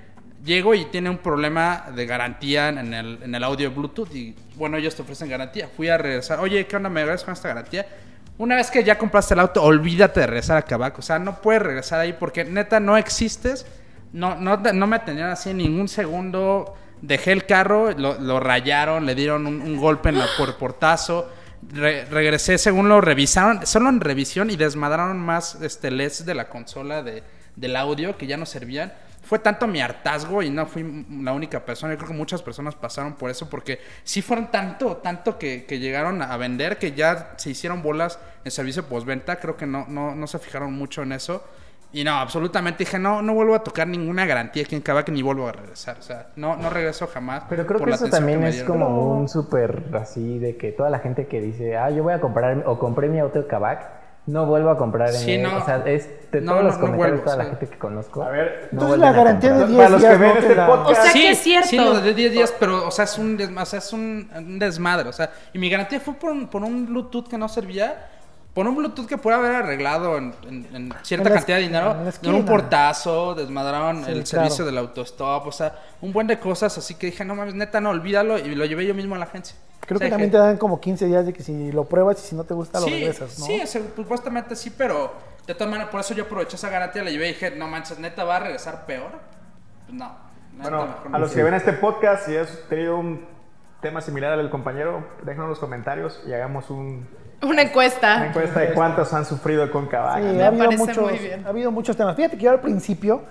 [0.45, 5.01] Llego y tiene un problema de garantía en el, audio Bluetooth y bueno, ellos te
[5.01, 5.67] ofrecen garantía.
[5.67, 6.87] Fui a regresar, oye, ¿qué onda?
[6.89, 7.85] ¿Me regresas con esta garantía?
[8.37, 10.97] Una vez que ya compraste el auto, olvídate de regresar a Kavak.
[10.97, 13.65] O sea, no puedes regresar ahí porque neta no existes.
[14.13, 16.73] No, no, no me atendieron así en ningún segundo.
[17.01, 21.29] Dejé el carro, lo, lo rayaron, le dieron un, un golpe en la por portazo.
[21.71, 26.47] Re- regresé según lo revisaron, solo en revisión y desmadraron más este, LEDs de la
[26.49, 27.23] consola de,
[27.55, 28.93] del audio que ya no servían.
[29.21, 31.93] Fue tanto mi hartazgo y no fui la única persona.
[31.93, 35.77] Yo creo que muchas personas pasaron por eso porque sí fueron tanto, tanto que, que
[35.79, 39.35] llegaron a vender que ya se hicieron bolas en servicio postventa.
[39.39, 41.43] Creo que no, no, no se fijaron mucho en eso.
[41.91, 45.23] Y no, absolutamente dije, no, no vuelvo a tocar ninguna garantía aquí en Kavak ni
[45.23, 45.97] vuelvo a regresar.
[45.99, 47.43] O sea, no, no regreso jamás.
[47.49, 50.71] Pero creo por que la eso también que es como un súper así de que
[50.71, 53.47] toda la gente que dice, ah, yo voy a comprar o compré mi auto de
[53.47, 53.89] Kavak,
[54.27, 55.57] no vuelvo a comprar en Sí, no.
[55.57, 57.67] O sea, es de No, todos no, los no comentarios vuelvo, toda o la gente
[57.67, 58.21] que conozco.
[58.21, 59.69] A ver, no Entonces la garantía de comprar.
[59.69, 61.69] 10 Para los que días ven este podcast- O sea, sí, que es cierto.
[61.69, 64.29] Sí, lo de 10 días, pero, o sea, es un, desma- o sea, es un,
[64.35, 65.09] un desmadre.
[65.09, 68.09] O sea, y mi garantía fue por un, por un Bluetooth que no servía.
[68.53, 71.63] Por un Bluetooth que puede haber arreglado en, en- en cierta En la cantidad de
[71.63, 71.95] dinero.
[72.23, 74.25] en un portazo, desmadraron Sí, el claro.
[74.25, 75.47] servicio del autostop.
[75.47, 76.77] O sea, un buen de cosas.
[76.77, 78.37] Así que dije, no mames, neta, no, olvídalo.
[78.37, 79.55] Y lo llevé yo mismo a la agencia.
[79.85, 82.23] Creo O sea, que también te dan como 15 días de que si lo pruebas
[82.23, 83.45] y si no te gusta lo regresas, ¿no?
[83.45, 83.61] Sí,
[83.95, 85.13] supuestamente sí, pero
[85.47, 87.97] de todas maneras, por eso yo aproveché esa garantía, la llevé y dije, no manches,
[87.97, 89.09] neta, ¿va a regresar peor?
[89.85, 90.15] Pues no.
[90.61, 93.25] Bueno, mejor a los que ven este podcast, si has tenido un
[93.81, 97.07] tema similar al del compañero, déjenos en los comentarios y hagamos un,
[97.41, 98.17] Una encuesta.
[98.17, 100.21] una encuesta de cuántos han sufrido con Kavak.
[100.21, 101.45] Sí, ha habido, muchos, muy bien.
[101.45, 102.15] ha habido muchos temas.
[102.15, 103.21] Fíjate que yo al principio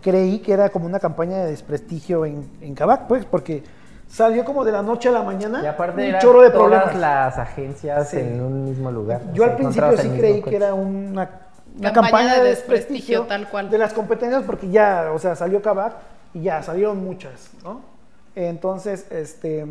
[0.00, 3.62] creí que era como una campaña de desprestigio en, en Kavak, pues, porque
[4.08, 6.96] salió como de la noche a la mañana Y aparte un chorro de todas problemas.
[6.96, 8.18] las agencias Sí.
[8.18, 9.20] en un mismo lugar.
[9.34, 10.50] Yo O sea, al principio sí creí coche.
[10.50, 11.10] que era una,
[11.78, 13.68] una Campaña campaña de de desprestigio, desprestigio tal cual.
[13.70, 15.92] de las competencias porque ya, o sea, salió Kavak
[16.32, 17.82] y ya salieron muchas, ¿no?
[18.34, 19.66] Entonces, este,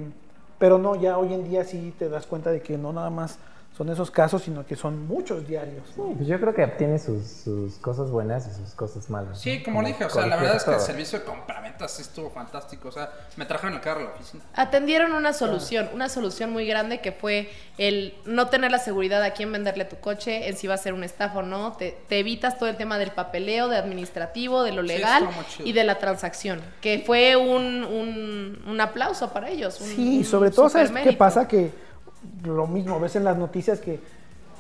[0.60, 3.40] pero no, ya hoy en día sí te das cuenta de que no nada más
[3.78, 5.84] son esos casos, sino que son muchos diarios.
[5.96, 9.40] pues yo creo que tiene sus, sus cosas buenas y sus cosas malas.
[9.40, 9.66] Sí, ¿no?
[9.66, 12.32] como le dije, o sea, la verdad es que el servicio de compraventas sí estuvo
[12.32, 12.88] fantástico.
[12.88, 14.44] O sea, me trajeron el carro a la oficina.
[14.56, 19.34] Atendieron una solución, una solución muy grande que fue el no tener la seguridad a
[19.34, 21.74] quién venderle tu coche, en si va a ser un estafa o no.
[21.74, 25.30] Te, te evitas todo el tema del papeleo, de administrativo, de lo legal
[25.64, 29.80] y de la transacción, que fue un, un, un aplauso para ellos.
[29.82, 31.48] un- Sí, un sobre todo, ¿sabes qué pasa?
[31.48, 31.86] Que
[32.44, 34.00] lo mismo, ves en las noticias que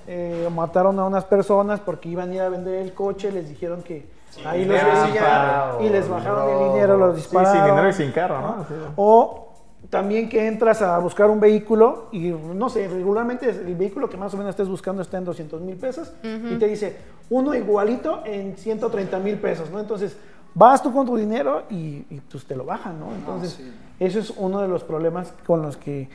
[0.07, 3.81] eh, mataron a unas personas porque iban a ir a vender el coche, les dijeron
[3.83, 4.07] que
[4.45, 7.53] ahí los veían y les bajaron el dinero, los Sí, dispararon.
[7.55, 8.65] sin dinero y sin carro, ¿no?
[8.67, 8.73] Sí.
[8.95, 9.43] O
[9.89, 14.33] también que entras a buscar un vehículo y no sé, regularmente el vehículo que más
[14.33, 16.97] o menos estés buscando está en 200 mil pesos y te dice
[17.29, 19.79] uno igualito en 130 mil pesos, ¿no?
[19.79, 20.17] Entonces
[20.53, 23.13] vas tú con tu dinero y, y, pues te lo bajan, ¿no?
[23.13, 23.73] Entonces sí.
[23.99, 26.09] eso es uno de los problemas con los que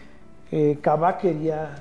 [0.53, 1.75] eh, Kavak quería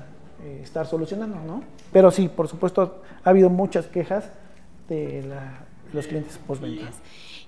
[0.44, 1.62] eh, estar solucionando, ¿no?
[1.92, 4.24] Pero sí, por supuesto, ha habido muchas quejas
[4.88, 5.58] de la-
[5.92, 6.90] los clientes postventa.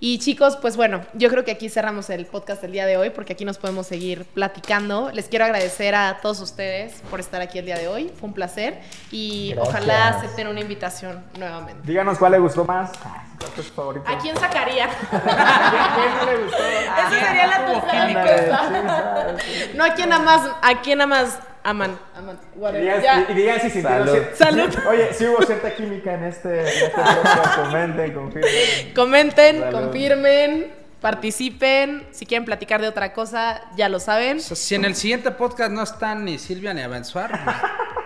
[0.00, 3.10] Y chicos, pues bueno, yo creo que aquí cerramos el podcast del día de hoy
[3.10, 5.10] porque aquí nos podemos seguir platicando.
[5.12, 8.10] Les quiero agradecer a todos ustedes por estar aquí el día de hoy.
[8.18, 8.80] Fue un placer
[9.10, 9.68] y Gracias.
[9.74, 11.86] ojalá acepten una invitación nuevamente.
[11.86, 12.90] Díganos cuál le gustó más.
[13.38, 14.04] ¿Cuál fue su favorito?
[14.08, 14.88] ¿A quién sacaría?
[15.10, 16.58] ¿Quién no le gustó?
[16.58, 19.70] Esa sería la sí.
[19.74, 21.98] No a quién amas, a quién amas aman.
[22.16, 22.38] aman.
[22.54, 22.82] Y Whatever.
[22.82, 23.26] digan, Ya.
[23.28, 24.24] y- y digan si sintieron Salud.
[24.34, 24.74] Salud.
[24.88, 28.94] Oye, si hubo cierta química en este, en este podcast, comenten, confirmen.
[28.94, 29.80] Comenten, Salud.
[29.80, 32.06] confirmen, participen.
[32.12, 34.40] Si quieren platicar de otra cosa, ya lo saben.
[34.40, 37.56] Si en el siguiente podcast no están ni Silvia ni Avanzuar, pues,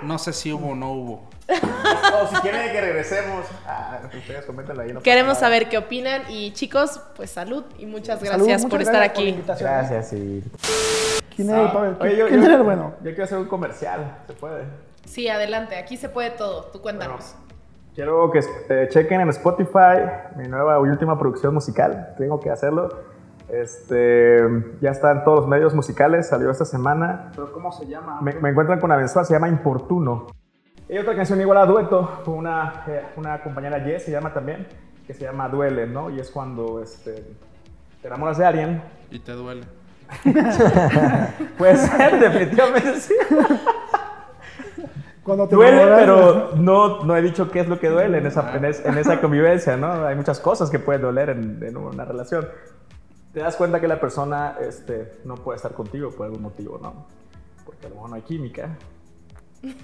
[0.02, 1.30] no sé si hubo o no hubo.
[2.22, 4.92] O si quieren que regresemos, ah, ustedes coméntenlo ahí.
[4.92, 5.40] no Queremos nada.
[5.40, 9.18] saber qué opinan y chicos, pues salud y muchas Salud, gracias muchas por estar gracias
[9.18, 9.62] aquí.
[9.64, 10.44] Gracias y
[11.34, 11.96] ¿Quién era el Pavel?
[12.00, 12.94] Oye, yo, ¿Quién yo- era el bueno?
[12.98, 14.64] Yo quiero hacer un comercial, ¿se puede?
[15.04, 16.64] Sí, adelante, aquí se puede todo.
[16.66, 17.34] Tú cuéntanos.
[17.94, 20.02] Quiero que eh, chequen en Spotify
[20.36, 22.14] mi nueva y última producción musical.
[22.18, 22.88] Tengo que hacerlo.
[23.48, 24.40] Este,
[24.80, 27.32] ya está en todos los medios musicales, salió esta semana.
[27.34, 28.20] ¿Pero cómo se llama?
[28.20, 30.26] Me, me encuentran con Abenzual, se llama Importuno.
[30.88, 34.66] Y otra canción igual a dueto, con una, eh, una compañera Jess, se llama también,
[35.06, 36.08] que se llama Duele, ¿no?
[36.10, 37.24] Y es cuando este,
[38.00, 38.82] te enamoras de alguien.
[39.10, 39.64] Y te duele.
[41.58, 43.14] Puede ser, definitivamente sí.
[45.22, 48.26] Cuando te Duele, enamoras- pero no, no he dicho qué es lo que duele en
[48.26, 50.06] esa, en es- en esa convivencia, ¿no?
[50.06, 52.48] Hay muchas cosas que pueden doler en, en una relación.
[53.34, 57.04] Te das cuenta que la persona este, no puede estar contigo por algún motivo, ¿no?
[57.66, 58.70] Porque a lo mejor no hay química.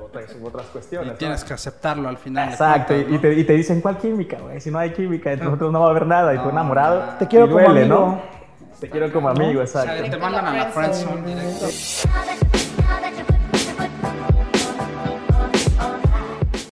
[0.00, 1.12] Otras, otras Y cuestiones.
[1.12, 1.18] ¿no?
[1.18, 2.50] tienes que aceptarlo al final.
[2.50, 4.60] Exacto, y, cuentas, y te, y te dicen, ¿cuál química, güey?
[4.60, 7.02] Si no hay química, entre nosotros no va a haber nada, y tú No, enamorado.
[7.18, 7.94] Te quiero y como duele, amigo.
[7.96, 8.20] ¿no?
[8.78, 10.10] Te quiero como amigo, O sea, exacto.
[10.10, 11.66] te mandan a la friendzone directo.